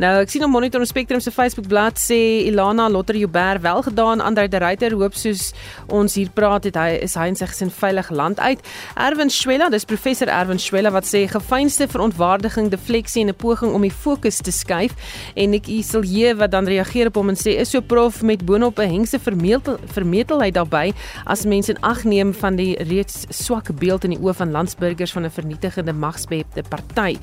[0.02, 2.18] Nou ek sien op Monitor en Spectrum se Facebook bladsy sê
[2.48, 5.52] Ilana Lotter Joubert wel gedaan Andrei de Ruyter hoop soos
[5.94, 8.66] ons hier praat het hy is hy in sy gesin veilig land uit.
[8.98, 13.86] Erwin Schwella, dis professor Erwin Schwella wat sê gefeinste verontwaardiging, defleksie en 'n poging om
[13.86, 14.98] die fokus te skuif
[15.36, 18.82] en ek Iselje wat dan reageer op hom en sê is so prof met boonop
[18.82, 20.92] 'n hengse vermetel vermetelheid daarbey
[21.26, 25.12] as mense in ag neem van die reeds swak beeld in die oë van landsburgers
[25.12, 27.16] van 'n vernietigende magsbepte party.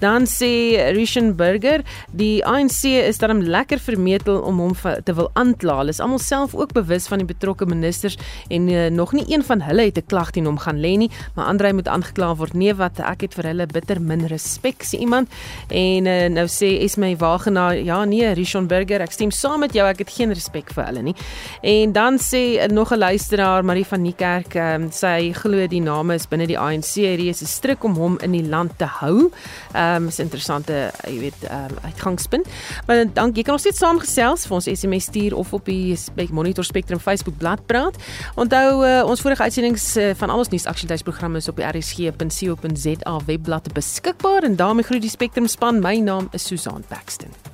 [0.00, 1.82] Dan sê Rischenberger,
[2.12, 4.74] die ANC is daarom lekker vermetel om hom
[5.04, 5.78] te wil aankla.
[5.78, 8.16] Hulle is almal self ook bewus van die betrokke ministers
[8.48, 11.10] en uh, nog nie een van hulle het 'n klag teen hom gaan lê nie,
[11.34, 12.54] maar Andrei moet aangekla word.
[12.54, 15.28] Nee, wat ek het vir hulle bitter min respek sê iemand.
[15.68, 19.98] En uh, nou sê Esme Wagenaar, ja nee, Rischenberger, ek stem saam met jou, ek
[19.98, 21.14] het geen respek vir hulle nie.
[21.62, 26.26] En dan sê uh, 'n luisteraar, Marie van Niekerk, um, sy glo die name is
[26.26, 26.96] binne die ANC,
[27.28, 29.30] is 'n stryk om hom in die land te hou.
[29.72, 32.46] Ehm um, is interessante, jy weet, um, uitgangspunt.
[32.86, 35.96] Maar dank, jy kan ons steeds saamgesels vir ons SMS stuur of op die
[36.30, 37.96] Monitor Spectrum Facebook bladsy praat.
[38.34, 43.72] Onthou uh, ons vorige uitsendings uh, van al ons nuusaktualiteitsprogramme is op die rsg.co.za webblad
[43.72, 45.80] beskikbaar en daarmee groet die Spectrum span.
[45.80, 47.53] My naam is Susan Paxton.